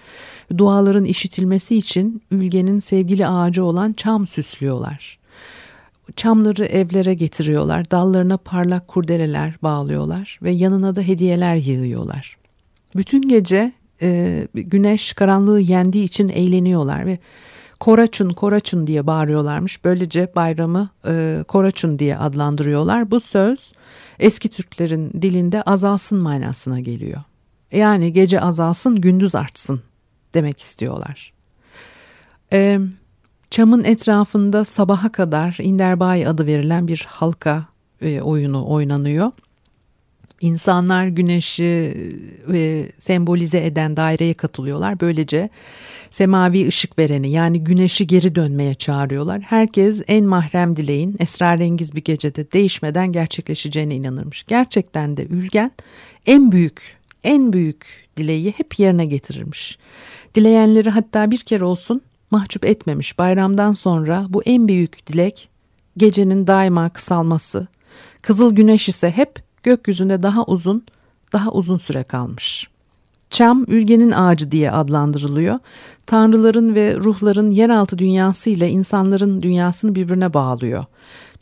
Duaların 0.57 1.05
işitilmesi 1.05 1.75
için 1.75 2.21
ülgenin 2.31 2.79
sevgili 2.79 3.27
ağacı 3.27 3.63
olan 3.63 3.93
çam 3.93 4.27
süslüyorlar. 4.27 5.19
Çamları 6.15 6.65
evlere 6.65 7.13
getiriyorlar. 7.13 7.91
Dallarına 7.91 8.37
parlak 8.37 8.87
kurdeleler 8.87 9.55
bağlıyorlar 9.63 10.39
ve 10.43 10.51
yanına 10.51 10.95
da 10.95 11.01
hediyeler 11.01 11.55
yığıyorlar. 11.55 12.37
Bütün 12.95 13.21
gece 13.21 13.71
e, 14.01 14.47
güneş 14.53 15.13
karanlığı 15.13 15.59
yendiği 15.59 16.03
için 16.03 16.29
eğleniyorlar 16.29 17.05
ve 17.05 17.19
Koraçun 17.79 18.29
Koraçun 18.29 18.87
diye 18.87 19.07
bağırıyorlarmış. 19.07 19.83
Böylece 19.83 20.31
bayramı 20.35 20.89
e, 21.07 21.43
Koraçun 21.47 21.99
diye 21.99 22.17
adlandırıyorlar. 22.17 23.11
Bu 23.11 23.19
söz 23.19 23.71
eski 24.19 24.49
Türklerin 24.49 25.11
dilinde 25.21 25.61
azalsın 25.61 26.17
manasına 26.17 26.79
geliyor. 26.79 27.21
Yani 27.71 28.13
gece 28.13 28.41
azalsın 28.41 29.01
gündüz 29.01 29.35
artsın 29.35 29.81
demek 30.33 30.61
istiyorlar. 30.61 31.33
E, 32.53 32.79
çamın 33.51 33.83
etrafında 33.83 34.65
sabaha 34.65 35.11
kadar 35.11 35.57
İnderbay 35.61 36.27
adı 36.27 36.47
verilen 36.47 36.87
bir 36.87 37.05
halka 37.09 37.65
e, 38.01 38.21
oyunu 38.21 38.69
oynanıyor. 38.69 39.31
İnsanlar 40.41 41.07
güneşi 41.07 41.97
e, 42.53 42.85
sembolize 42.97 43.65
eden 43.65 43.97
daireye 43.97 44.33
katılıyorlar. 44.33 44.99
Böylece 44.99 45.49
semavi 46.15 46.67
ışık 46.67 46.99
vereni 46.99 47.31
yani 47.31 47.63
güneşi 47.63 48.07
geri 48.07 48.35
dönmeye 48.35 48.75
çağırıyorlar. 48.75 49.41
Herkes 49.41 50.01
en 50.07 50.25
mahrem 50.25 50.75
dileğin 50.75 51.15
esrarengiz 51.19 51.95
bir 51.95 52.03
gecede 52.03 52.51
değişmeden 52.51 53.11
gerçekleşeceğine 53.11 53.95
inanırmış. 53.95 54.43
Gerçekten 54.43 55.17
de 55.17 55.25
Ülgen 55.25 55.71
en 56.25 56.51
büyük, 56.51 56.97
en 57.23 57.53
büyük 57.53 58.07
dileği 58.17 58.53
hep 58.57 58.79
yerine 58.79 59.05
getirirmiş. 59.05 59.77
Dileyenleri 60.35 60.89
hatta 60.89 61.31
bir 61.31 61.39
kere 61.39 61.63
olsun 61.63 62.01
mahcup 62.31 62.65
etmemiş. 62.65 63.17
Bayramdan 63.17 63.73
sonra 63.73 64.25
bu 64.29 64.43
en 64.43 64.67
büyük 64.67 65.07
dilek 65.07 65.49
gecenin 65.97 66.47
daima 66.47 66.89
kısalması. 66.89 67.67
Kızıl 68.21 68.55
güneş 68.55 68.89
ise 68.89 69.11
hep 69.11 69.43
gökyüzünde 69.63 70.23
daha 70.23 70.43
uzun, 70.45 70.85
daha 71.33 71.51
uzun 71.51 71.77
süre 71.77 72.03
kalmış. 72.03 72.74
Çam 73.35 73.65
ülgenin 73.67 74.11
ağacı 74.11 74.51
diye 74.51 74.71
adlandırılıyor. 74.71 75.59
Tanrıların 76.05 76.75
ve 76.75 76.95
ruhların 76.95 77.49
yeraltı 77.49 77.97
dünyası 77.97 78.49
ile 78.49 78.69
insanların 78.69 79.41
dünyasını 79.41 79.95
birbirine 79.95 80.33
bağlıyor. 80.33 80.85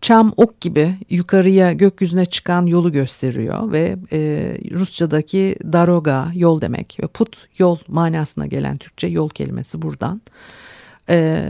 Çam 0.01 0.33
ok 0.37 0.61
gibi 0.61 0.95
yukarıya 1.09 1.73
gökyüzüne 1.73 2.25
çıkan 2.25 2.65
yolu 2.65 2.91
gösteriyor 2.91 3.71
ve 3.71 3.97
e, 4.11 4.19
Rusçadaki 4.71 5.55
daroga 5.73 6.27
yol 6.35 6.61
demek 6.61 6.97
ve 7.03 7.07
put 7.07 7.47
yol 7.57 7.77
manasına 7.87 8.45
gelen 8.45 8.77
Türkçe 8.77 9.07
yol 9.07 9.29
kelimesi 9.29 9.81
buradan. 9.81 10.21
E, 11.09 11.45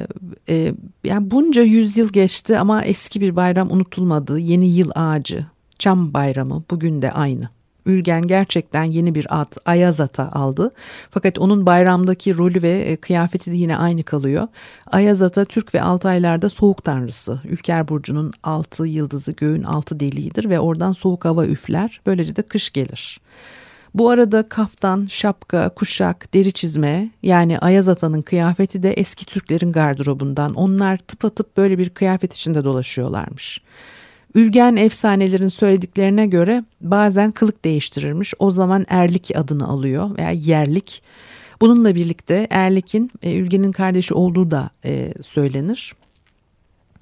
e, 0.49 0.73
yani 1.03 1.31
bunca 1.31 1.61
yüzyıl 1.61 2.09
geçti 2.09 2.57
ama 2.57 2.83
eski 2.83 3.21
bir 3.21 3.35
bayram 3.35 3.71
unutulmadı. 3.71 4.39
Yeni 4.39 4.69
yıl 4.69 4.91
ağacı, 4.95 5.45
çam 5.79 6.13
bayramı 6.13 6.63
bugün 6.71 7.01
de 7.01 7.11
aynı. 7.11 7.49
Ülgen 7.85 8.21
gerçekten 8.21 8.83
yeni 8.83 9.15
bir 9.15 9.41
ad 9.41 9.53
Ayazat'a 9.65 10.31
aldı. 10.31 10.71
Fakat 11.09 11.39
onun 11.39 11.65
bayramdaki 11.65 12.37
rolü 12.37 12.61
ve 12.61 12.71
e, 12.79 12.95
kıyafeti 12.95 13.51
de 13.51 13.55
yine 13.55 13.77
aynı 13.77 14.03
kalıyor. 14.03 14.47
Ayazat'a 14.91 15.45
Türk 15.45 15.75
ve 15.75 15.81
Altaylarda 15.81 16.49
soğuk 16.49 16.83
tanrısı. 16.83 17.41
Ülker 17.45 17.87
Burcu'nun 17.87 18.33
altı 18.43 18.87
yıldızı 18.87 19.31
göğün 19.31 19.63
altı 19.63 19.99
deliğidir 19.99 20.49
ve 20.49 20.59
oradan 20.59 20.93
soğuk 20.93 21.25
hava 21.25 21.45
üfler. 21.45 22.01
Böylece 22.05 22.35
de 22.35 22.41
kış 22.41 22.73
gelir. 22.73 23.19
Bu 23.93 24.09
arada 24.09 24.49
kaftan, 24.49 25.07
şapka, 25.09 25.69
kuşak, 25.69 26.33
deri 26.33 26.53
çizme 26.53 27.09
yani 27.23 27.59
Ayaz 27.59 27.87
Ata'nın 27.87 28.21
kıyafeti 28.21 28.83
de 28.83 28.93
eski 28.93 29.25
Türklerin 29.25 29.71
gardırobundan. 29.71 30.53
Onlar 30.53 30.97
tıpatıp 30.97 31.57
böyle 31.57 31.77
bir 31.77 31.89
kıyafet 31.89 32.33
içinde 32.33 32.63
dolaşıyorlarmış. 32.63 33.61
Ülgen 34.35 34.75
efsanelerin 34.75 35.47
söylediklerine 35.47 36.27
göre 36.27 36.63
bazen 36.81 37.31
kılık 37.31 37.65
değiştirirmiş. 37.65 38.33
O 38.39 38.51
zaman 38.51 38.85
erlik 38.89 39.31
adını 39.35 39.67
alıyor 39.67 40.17
veya 40.17 40.31
yerlik. 40.31 41.03
Bununla 41.61 41.95
birlikte 41.95 42.47
Erlik'in 42.49 43.11
e, 43.23 43.35
Ülgen'in 43.35 43.71
kardeşi 43.71 44.13
olduğu 44.13 44.51
da 44.51 44.69
e, 44.85 45.13
söylenir. 45.21 45.93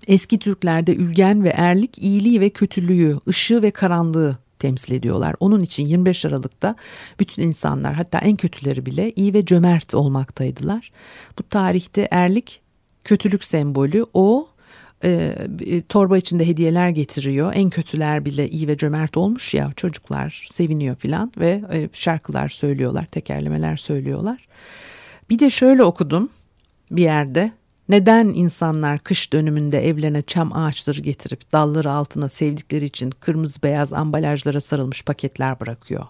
Eski 0.07 0.39
Türklerde 0.39 0.95
Ülgen 0.95 1.43
ve 1.43 1.49
Erlik 1.49 1.97
iyiliği 1.97 2.41
ve 2.41 2.49
kötülüğü, 2.49 3.19
ışığı 3.27 3.61
ve 3.61 3.71
karanlığı 3.71 4.37
temsil 4.59 4.93
ediyorlar. 4.93 5.35
Onun 5.39 5.61
için 5.61 5.85
25 5.85 6.25
Aralık'ta 6.25 6.75
bütün 7.19 7.43
insanlar 7.43 7.93
hatta 7.93 8.19
en 8.19 8.35
kötüleri 8.35 8.85
bile 8.85 9.11
iyi 9.15 9.33
ve 9.33 9.45
cömert 9.45 9.93
olmaktaydılar. 9.93 10.91
Bu 11.39 11.43
tarihte 11.43 12.07
erlik 12.11 12.61
kötülük 13.03 13.43
sembolü 13.43 14.05
o 14.13 14.49
e, 15.03 15.81
torba 15.89 16.17
içinde 16.17 16.47
hediyeler 16.47 16.89
getiriyor. 16.89 17.51
En 17.55 17.69
kötüler 17.69 18.25
bile 18.25 18.49
iyi 18.49 18.67
ve 18.67 18.77
cömert 18.77 19.17
olmuş 19.17 19.53
ya 19.53 19.73
çocuklar 19.75 20.47
seviniyor 20.51 20.95
filan 20.95 21.31
ve 21.37 21.61
e, 21.73 21.89
şarkılar 21.93 22.49
söylüyorlar, 22.49 23.05
tekerlemeler 23.05 23.77
söylüyorlar. 23.77 24.47
Bir 25.29 25.39
de 25.39 25.49
şöyle 25.49 25.83
okudum 25.83 26.29
bir 26.91 27.03
yerde. 27.03 27.51
Neden 27.89 28.27
insanlar 28.27 28.99
kış 28.99 29.33
dönümünde 29.33 29.87
evlerine 29.87 30.21
çam 30.21 30.53
ağaçları 30.53 31.01
getirip 31.01 31.53
dalları 31.53 31.91
altına 31.91 32.29
sevdikleri 32.29 32.85
için 32.85 33.11
kırmızı 33.11 33.63
beyaz 33.63 33.93
ambalajlara 33.93 34.61
sarılmış 34.61 35.03
paketler 35.05 35.59
bırakıyor? 35.59 36.05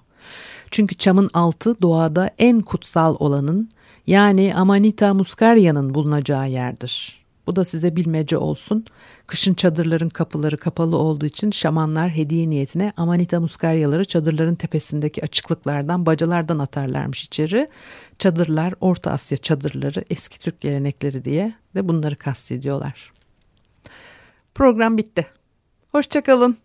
Çünkü 0.72 0.96
çamın 0.96 1.30
altı 1.34 1.82
doğada 1.82 2.30
en 2.38 2.62
kutsal 2.62 3.16
olanın 3.20 3.70
Yani 4.08 4.56
Amanita 4.56 5.14
muscaria'nın 5.14 5.94
bulunacağı 5.94 6.50
yerdir. 6.50 7.21
Bu 7.48 7.56
da 7.56 7.66
size 7.66 7.96
bilmece 7.96 8.38
olsun. 8.38 8.86
Kışın 9.28 9.54
çadırların 9.54 10.10
kapıları 10.10 10.58
kapalı 10.58 10.98
olduğu 10.98 11.26
için 11.26 11.52
şamanlar 11.52 12.10
hediye 12.10 12.50
niyetine 12.50 12.94
Amanita 12.98 13.40
muscariaları 13.40 14.06
çadırların 14.06 14.56
tepesindeki 14.56 15.24
açıklıklardan, 15.24 16.06
bacalardan 16.06 16.60
atarlarmış 16.60 17.24
içeri. 17.24 17.70
Çadırlar 18.20 18.74
Orta 18.82 19.12
Asya 19.12 19.38
çadırları, 19.38 20.04
eski 20.10 20.40
Türk 20.40 20.62
gelenekleri 20.62 21.26
diye 21.26 21.54
de 21.76 21.88
bunları 21.88 22.16
kastediyorlar. 22.16 23.12
Program 24.56 24.98
bitti. 24.98 25.28
Hoşçakalın. 25.92 26.58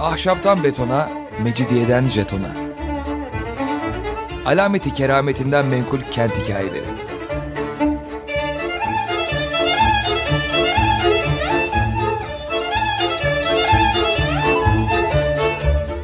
Ahşaptan 0.00 0.64
betona, 0.64 1.23
mecidiyeden 1.42 2.04
jetona. 2.04 2.54
Alameti 4.46 4.94
kerametinden 4.94 5.66
menkul 5.66 6.00
kent 6.10 6.32
hikayeleri. 6.36 6.84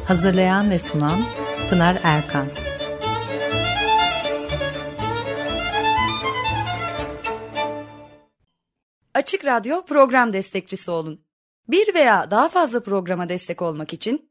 Hazırlayan 0.07 0.69
ve 0.69 0.79
sunan 0.79 1.21
Pınar 1.69 1.99
Erkan. 2.03 2.47
Açık 9.13 9.45
Radyo 9.45 9.85
program 9.85 10.33
destekçisi 10.33 10.91
olun. 10.91 11.21
Bir 11.67 11.93
veya 11.93 12.31
daha 12.31 12.49
fazla 12.49 12.83
programa 12.83 13.29
destek 13.29 13.61
olmak 13.61 13.93
için 13.93 14.30